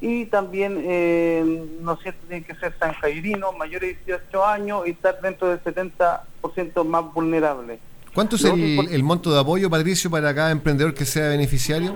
y 0.00 0.26
también, 0.26 0.80
eh, 0.84 1.64
¿no 1.80 1.96
cierto?, 1.96 2.20
tienen 2.28 2.44
que 2.44 2.54
ser 2.54 2.72
sanjairinos, 2.78 3.56
mayores 3.58 3.96
de 4.06 4.12
18 4.14 4.44
años 4.46 4.82
y 4.86 4.90
estar 4.90 5.20
dentro 5.20 5.48
del 5.48 5.60
70% 5.64 6.84
más 6.84 7.12
vulnerable. 7.12 7.80
¿Cuánto 8.14 8.36
es 8.36 8.44
el, 8.44 8.88
el 8.90 9.02
monto 9.02 9.32
de 9.34 9.40
apoyo, 9.40 9.68
Patricio, 9.68 10.08
para 10.10 10.32
cada 10.34 10.52
emprendedor 10.52 10.94
que 10.94 11.04
sea 11.04 11.28
beneficiario? 11.30 11.94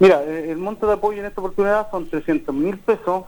Mira, 0.00 0.20
eh, 0.24 0.50
el 0.50 0.58
monto 0.58 0.86
de 0.88 0.94
apoyo 0.94 1.20
en 1.20 1.26
esta 1.26 1.40
oportunidad 1.40 1.88
son 1.92 2.08
300 2.08 2.52
mil 2.52 2.76
pesos, 2.78 3.24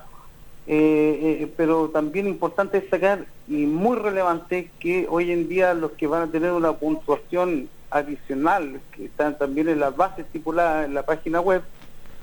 eh, 0.66 1.40
eh, 1.42 1.52
pero 1.56 1.90
también 1.90 2.26
importante 2.26 2.80
destacar 2.80 3.26
y 3.48 3.66
muy 3.66 3.96
relevante 3.96 4.70
que 4.80 5.06
hoy 5.10 5.30
en 5.30 5.48
día 5.48 5.74
los 5.74 5.92
que 5.92 6.06
van 6.06 6.22
a 6.22 6.32
tener 6.32 6.52
una 6.52 6.72
puntuación 6.72 7.68
adicional, 7.90 8.80
que 8.92 9.06
están 9.06 9.38
también 9.38 9.68
en 9.68 9.80
las 9.80 9.96
bases 9.96 10.26
estipuladas 10.26 10.86
en 10.86 10.94
la 10.94 11.04
página 11.04 11.40
web, 11.40 11.62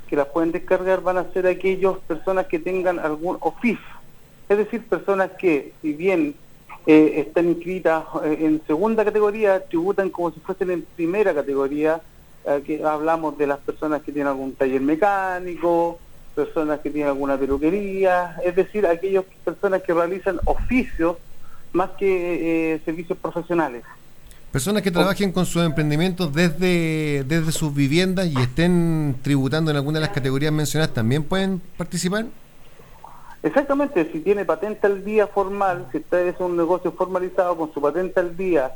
que 0.07 0.15
las 0.15 0.27
pueden 0.27 0.51
descargar, 0.51 1.01
van 1.01 1.17
a 1.17 1.31
ser 1.31 1.47
aquellas 1.47 1.97
personas 1.99 2.47
que 2.47 2.59
tengan 2.59 2.99
algún 2.99 3.37
OFIF, 3.39 3.79
es 4.49 4.57
decir, 4.57 4.85
personas 4.85 5.31
que, 5.39 5.71
si 5.81 5.93
bien 5.93 6.35
eh, 6.85 7.23
están 7.25 7.47
inscritas 7.47 8.03
eh, 8.23 8.39
en 8.41 8.61
segunda 8.65 9.05
categoría, 9.05 9.63
tributan 9.63 10.09
como 10.09 10.31
si 10.31 10.39
fuesen 10.39 10.71
en 10.71 10.81
primera 10.81 11.33
categoría, 11.33 12.01
eh, 12.45 12.61
que 12.65 12.83
hablamos 12.83 13.37
de 13.37 13.47
las 13.47 13.59
personas 13.59 14.01
que 14.01 14.11
tienen 14.11 14.27
algún 14.27 14.55
taller 14.55 14.81
mecánico, 14.81 15.99
personas 16.35 16.79
que 16.79 16.89
tienen 16.89 17.09
alguna 17.09 17.37
peluquería, 17.37 18.37
es 18.43 18.55
decir, 18.55 18.85
aquellas 18.85 19.25
personas 19.43 19.81
que 19.81 19.93
realizan 19.93 20.39
oficios 20.45 21.17
más 21.73 21.91
que 21.91 22.73
eh, 22.73 22.81
servicios 22.85 23.17
profesionales. 23.17 23.83
Personas 24.51 24.83
que 24.83 24.91
trabajen 24.91 25.31
con 25.31 25.45
sus 25.45 25.63
emprendimientos 25.63 26.33
desde, 26.33 27.23
desde 27.23 27.53
sus 27.53 27.73
viviendas 27.73 28.27
y 28.27 28.37
estén 28.37 29.15
tributando 29.21 29.71
en 29.71 29.77
alguna 29.77 29.99
de 29.99 30.05
las 30.07 30.13
categorías 30.13 30.51
mencionadas, 30.51 30.93
¿también 30.93 31.23
pueden 31.23 31.61
participar? 31.77 32.25
Exactamente, 33.43 34.09
si 34.11 34.19
tiene 34.19 34.43
patente 34.43 34.87
al 34.87 35.05
día 35.05 35.25
formal, 35.27 35.87
si 35.91 35.99
usted 35.99 36.27
es 36.27 36.39
un 36.39 36.57
negocio 36.57 36.91
formalizado 36.91 37.55
con 37.55 37.73
su 37.73 37.81
patente 37.81 38.19
al 38.19 38.35
día 38.35 38.73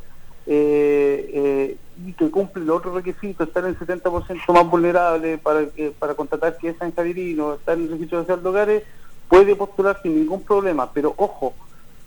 eh, 0.48 1.30
eh, 1.34 1.78
y 2.06 2.14
que 2.14 2.30
cumple 2.30 2.64
los 2.64 2.78
otros 2.78 2.96
requisitos, 2.96 3.48
estar 3.48 3.66
en 3.66 3.78
70% 3.78 4.54
más 4.54 4.70
vulnerable 4.70 5.38
para, 5.38 5.66
para 5.98 6.14
contratar 6.14 6.58
que 6.58 6.70
es 6.70 6.78
sanjadirino, 6.78 7.54
estar 7.56 7.78
en 7.78 7.84
el 7.86 7.92
registro 7.92 8.22
social 8.22 8.44
de 8.44 8.50
hogares, 8.50 8.84
puede 9.28 9.56
postular 9.56 10.00
sin 10.02 10.16
ningún 10.16 10.44
problema, 10.44 10.92
pero 10.92 11.14
ojo, 11.18 11.54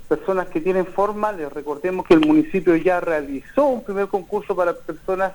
personas 0.09 0.49
que 0.49 0.61
tienen 0.61 0.87
formales, 0.87 1.53
recordemos 1.53 2.07
que 2.07 2.15
el 2.15 2.21
municipio 2.21 2.77
ya 2.77 3.01
realizó 3.01 3.67
un 3.67 3.83
primer 3.83 4.09
concurso 4.09 4.55
para 4.55 4.73
personas 4.73 5.33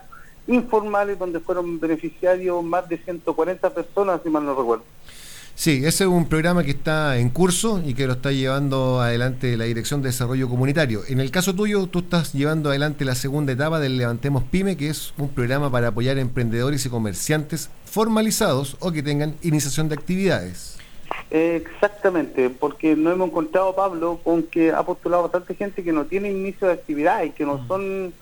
informales 0.48 1.18
donde 1.18 1.40
fueron 1.40 1.80
beneficiarios 1.80 2.64
más 2.64 2.88
de 2.90 2.98
140 2.98 3.70
personas, 3.70 4.22
si 4.24 4.30
mal 4.30 4.46
no 4.46 4.56
recuerdo. 4.56 4.84
Sí, 5.56 5.84
ese 5.86 6.04
es 6.04 6.10
un 6.10 6.28
programa 6.28 6.64
que 6.64 6.72
está 6.72 7.18
en 7.18 7.30
curso 7.30 7.82
y 7.86 7.94
que 7.94 8.08
lo 8.08 8.14
está 8.14 8.32
llevando 8.32 9.00
adelante 9.02 9.56
la 9.56 9.66
Dirección 9.66 10.02
de 10.02 10.10
Desarrollo 10.10 10.50
Comunitario. 10.50 11.02
En 11.08 11.20
el 11.20 11.30
caso 11.30 11.54
tuyo, 11.54 11.86
tú 11.88 12.00
estás 12.00 12.34
llevando 12.34 12.70
adelante 12.70 13.06
la 13.06 13.14
segunda 13.14 13.54
etapa 13.54 13.80
del 13.80 13.98
Levantemos 13.98 14.44
Pyme, 14.44 14.76
que 14.76 14.90
es 14.90 15.14
un 15.18 15.30
programa 15.30 15.72
para 15.72 15.90
apoyar 15.90 16.18
a 16.18 16.22
emprendedores 16.22 16.86
y 16.86 16.90
comerciantes 16.90 17.70
formalizados 17.86 18.78
o 18.80 18.92
que 18.92 19.04
tengan 19.04 19.36
iniciación 19.44 19.90
de 19.90 19.96
actividades. 19.96 20.78
Exactamente, 21.30 22.50
porque 22.50 22.96
nos 22.96 23.14
hemos 23.14 23.30
encontrado, 23.30 23.76
Pablo, 23.76 24.20
con 24.24 24.44
que 24.44 24.72
ha 24.72 24.84
postulado 24.84 25.24
bastante 25.24 25.54
gente 25.54 25.84
que 25.84 25.94
no 25.94 26.06
tiene 26.06 26.32
inicio 26.32 26.68
de 26.68 26.74
actividad 26.74 27.24
y 27.24 27.30
que 27.30 27.46
no 27.46 27.66
son 27.68 28.14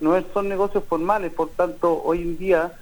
no 0.00 0.20
son 0.32 0.48
negocios 0.48 0.82
formales, 0.88 1.32
por 1.32 1.50
tanto, 1.50 2.02
hoy 2.02 2.22
en 2.22 2.38
día 2.38 2.72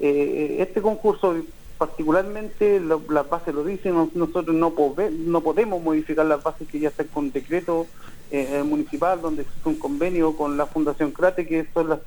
eh, 0.00 0.56
este 0.60 0.80
concurso, 0.80 1.36
particularmente 1.86 2.78
lo- 2.78 3.02
las 3.10 3.28
bases 3.28 3.52
lo 3.54 3.64
dicen, 3.64 3.94
nos- 3.94 4.14
nosotros 4.14 4.54
no, 4.54 4.70
podemos 5.40 5.82
modificar 5.82 6.26
las 6.26 6.40
bases 6.42 6.68
que 6.68 6.78
ya 6.78 6.90
están 6.90 7.08
con 7.08 7.32
decreto 7.32 7.86
eh, 8.30 8.62
municipal, 8.64 9.20
donde 9.20 9.42
existe 9.42 9.68
un 9.68 9.78
convenio 9.78 10.34
con 10.36 10.56
la 10.56 10.64
Fundación 10.66 11.10
Crate, 11.10 11.46
que 11.46 11.66
son 11.74 11.88
la, 11.90 11.98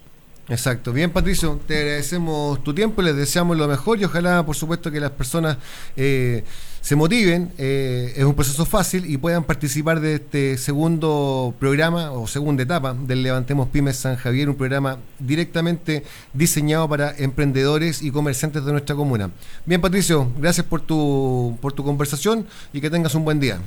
Exacto. 0.48 0.92
Bien, 0.94 1.10
Patricio, 1.10 1.60
te 1.66 1.78
agradecemos 1.78 2.64
tu 2.64 2.72
tiempo, 2.72 3.02
les 3.02 3.14
deseamos 3.14 3.56
lo 3.58 3.68
mejor 3.68 4.00
y 4.00 4.04
ojalá, 4.04 4.46
por 4.46 4.56
supuesto, 4.56 4.90
que 4.90 4.98
las 4.98 5.10
personas 5.10 5.58
eh, 5.94 6.42
se 6.80 6.96
motiven. 6.96 7.52
eh, 7.58 8.14
es 8.16 8.24
un 8.24 8.34
proceso 8.34 8.64
fácil 8.64 9.04
y 9.04 9.18
puedan 9.18 9.44
participar 9.44 10.00
de 10.00 10.14
este 10.14 10.56
segundo 10.56 11.52
programa 11.58 12.12
o 12.12 12.26
segunda 12.26 12.62
etapa 12.62 12.94
del 12.94 13.22
Levantemos 13.22 13.68
Pymes 13.68 13.96
San 13.96 14.16
Javier, 14.16 14.48
un 14.48 14.56
programa 14.56 14.96
directamente 15.18 16.02
diseñado 16.32 16.88
para 16.88 17.14
emprendedores 17.18 18.00
y 18.00 18.10
comerciantes 18.10 18.64
de 18.64 18.72
nuestra 18.72 18.96
comuna. 18.96 19.30
Bien, 19.66 19.82
Patricio, 19.82 20.28
gracias 20.38 20.64
por 20.64 20.80
tu, 20.80 21.58
por 21.60 21.74
tu 21.74 21.84
conversación 21.84 22.46
y 22.72 22.80
que 22.80 22.88
tengas 22.88 23.14
un 23.14 23.24
buen 23.24 23.38
día. 23.38 23.58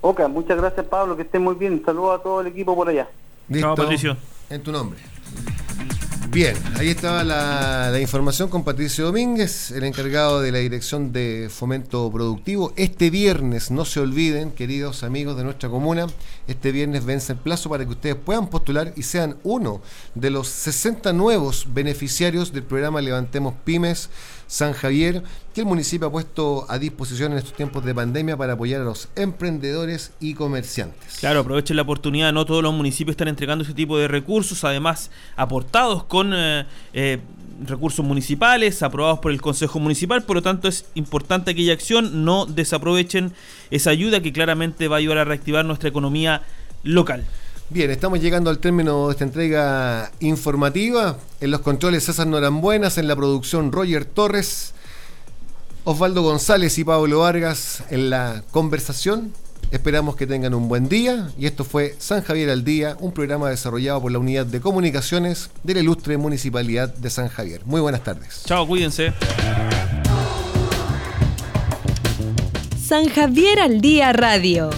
Ok, 0.00 0.26
muchas 0.30 0.56
gracias 0.56 0.86
Pablo, 0.86 1.14
que 1.14 1.22
esté 1.22 1.38
muy 1.38 1.56
bien. 1.56 1.82
Saludos 1.84 2.20
a 2.20 2.22
todo 2.22 2.40
el 2.40 2.46
equipo 2.46 2.74
por 2.74 2.88
allá. 2.88 3.06
Listo. 3.50 3.74
Patricio. 3.74 4.16
En 4.48 4.62
tu 4.62 4.70
nombre. 4.72 4.98
Bien, 6.30 6.56
ahí 6.76 6.88
estaba 6.88 7.24
la, 7.24 7.90
la 7.90 8.00
información 8.00 8.48
con 8.48 8.62
Patricio 8.62 9.06
Domínguez, 9.06 9.72
el 9.72 9.82
encargado 9.82 10.40
de 10.40 10.52
la 10.52 10.58
Dirección 10.58 11.12
de 11.12 11.48
Fomento 11.50 12.08
Productivo. 12.12 12.72
Este 12.76 13.10
viernes, 13.10 13.72
no 13.72 13.84
se 13.84 13.98
olviden, 13.98 14.52
queridos 14.52 15.02
amigos 15.02 15.36
de 15.36 15.42
nuestra 15.42 15.68
comuna, 15.68 16.06
este 16.46 16.70
viernes 16.70 17.04
vence 17.04 17.32
el 17.32 17.38
plazo 17.40 17.68
para 17.68 17.84
que 17.84 17.90
ustedes 17.90 18.14
puedan 18.14 18.48
postular 18.48 18.92
y 18.94 19.02
sean 19.02 19.38
uno 19.42 19.82
de 20.14 20.30
los 20.30 20.46
60 20.46 21.12
nuevos 21.12 21.66
beneficiarios 21.74 22.52
del 22.52 22.62
programa 22.62 23.00
Levantemos 23.00 23.54
Pymes 23.64 24.08
San 24.50 24.72
Javier, 24.72 25.22
que 25.54 25.60
el 25.60 25.66
municipio 25.68 26.08
ha 26.08 26.10
puesto 26.10 26.66
a 26.68 26.76
disposición 26.80 27.30
en 27.30 27.38
estos 27.38 27.52
tiempos 27.52 27.84
de 27.84 27.94
pandemia 27.94 28.36
para 28.36 28.54
apoyar 28.54 28.80
a 28.80 28.84
los 28.84 29.08
emprendedores 29.14 30.10
y 30.18 30.34
comerciantes. 30.34 31.18
Claro, 31.20 31.38
aprovechen 31.38 31.76
la 31.76 31.82
oportunidad, 31.82 32.32
no 32.32 32.44
todos 32.44 32.60
los 32.60 32.74
municipios 32.74 33.12
están 33.12 33.28
entregando 33.28 33.62
ese 33.62 33.74
tipo 33.74 33.96
de 33.96 34.08
recursos, 34.08 34.64
además 34.64 35.12
aportados 35.36 36.02
con 36.02 36.32
eh, 36.34 36.66
eh, 36.92 37.20
recursos 37.64 38.04
municipales, 38.04 38.82
aprobados 38.82 39.20
por 39.20 39.30
el 39.30 39.40
Consejo 39.40 39.78
Municipal, 39.78 40.24
por 40.24 40.34
lo 40.34 40.42
tanto 40.42 40.66
es 40.66 40.84
importante 40.96 41.52
aquella 41.52 41.72
acción, 41.72 42.24
no 42.24 42.44
desaprovechen 42.44 43.32
esa 43.70 43.90
ayuda 43.90 44.20
que 44.20 44.32
claramente 44.32 44.88
va 44.88 44.96
a 44.96 44.98
ayudar 44.98 45.18
a 45.18 45.24
reactivar 45.26 45.64
nuestra 45.64 45.88
economía 45.88 46.42
local. 46.82 47.24
Bien, 47.72 47.88
estamos 47.92 48.20
llegando 48.20 48.50
al 48.50 48.58
término 48.58 49.06
de 49.06 49.12
esta 49.12 49.22
entrega 49.22 50.10
informativa. 50.18 51.18
En 51.40 51.52
los 51.52 51.60
controles 51.60 52.02
César 52.02 52.26
Norambuenas, 52.26 52.98
en 52.98 53.06
la 53.06 53.14
producción 53.14 53.70
Roger 53.70 54.04
Torres, 54.04 54.74
Osvaldo 55.84 56.22
González 56.22 56.76
y 56.78 56.84
Pablo 56.84 57.20
Vargas 57.20 57.84
en 57.90 58.10
la 58.10 58.42
conversación. 58.50 59.32
Esperamos 59.70 60.16
que 60.16 60.26
tengan 60.26 60.52
un 60.52 60.68
buen 60.68 60.88
día 60.88 61.30
y 61.38 61.46
esto 61.46 61.62
fue 61.62 61.94
San 62.00 62.22
Javier 62.22 62.50
al 62.50 62.64
Día, 62.64 62.96
un 62.98 63.12
programa 63.12 63.48
desarrollado 63.50 64.02
por 64.02 64.10
la 64.10 64.18
Unidad 64.18 64.46
de 64.46 64.60
Comunicaciones 64.60 65.50
de 65.62 65.74
la 65.74 65.80
Ilustre 65.80 66.16
Municipalidad 66.16 66.92
de 66.92 67.08
San 67.08 67.28
Javier. 67.28 67.60
Muy 67.66 67.80
buenas 67.80 68.02
tardes. 68.02 68.42
Chao, 68.46 68.66
cuídense. 68.66 69.12
San 72.84 73.08
Javier 73.10 73.60
al 73.60 73.80
Día 73.80 74.12
Radio. 74.12 74.70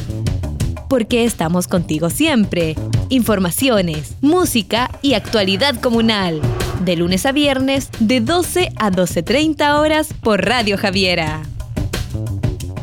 Porque 0.93 1.25
estamos 1.25 1.69
contigo 1.69 2.11
siempre. 2.11 2.77
Informaciones, 3.09 4.15
música 4.21 4.91
y 5.01 5.15
actualidad 5.15 5.81
comunal. 5.81 6.43
De 6.85 6.97
lunes 6.97 7.25
a 7.25 7.33
viernes, 7.33 7.89
de 7.99 8.21
12 8.21 8.75
a 8.77 8.91
12.30 8.91 9.81
horas 9.81 10.13
por 10.13 10.45
Radio 10.45 10.77
Javiera. 10.77 11.45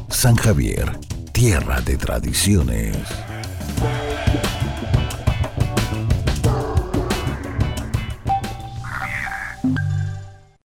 San 0.10 0.36
Javier, 0.38 0.98
tierra 1.34 1.82
de 1.82 1.98
tradiciones. 1.98 2.98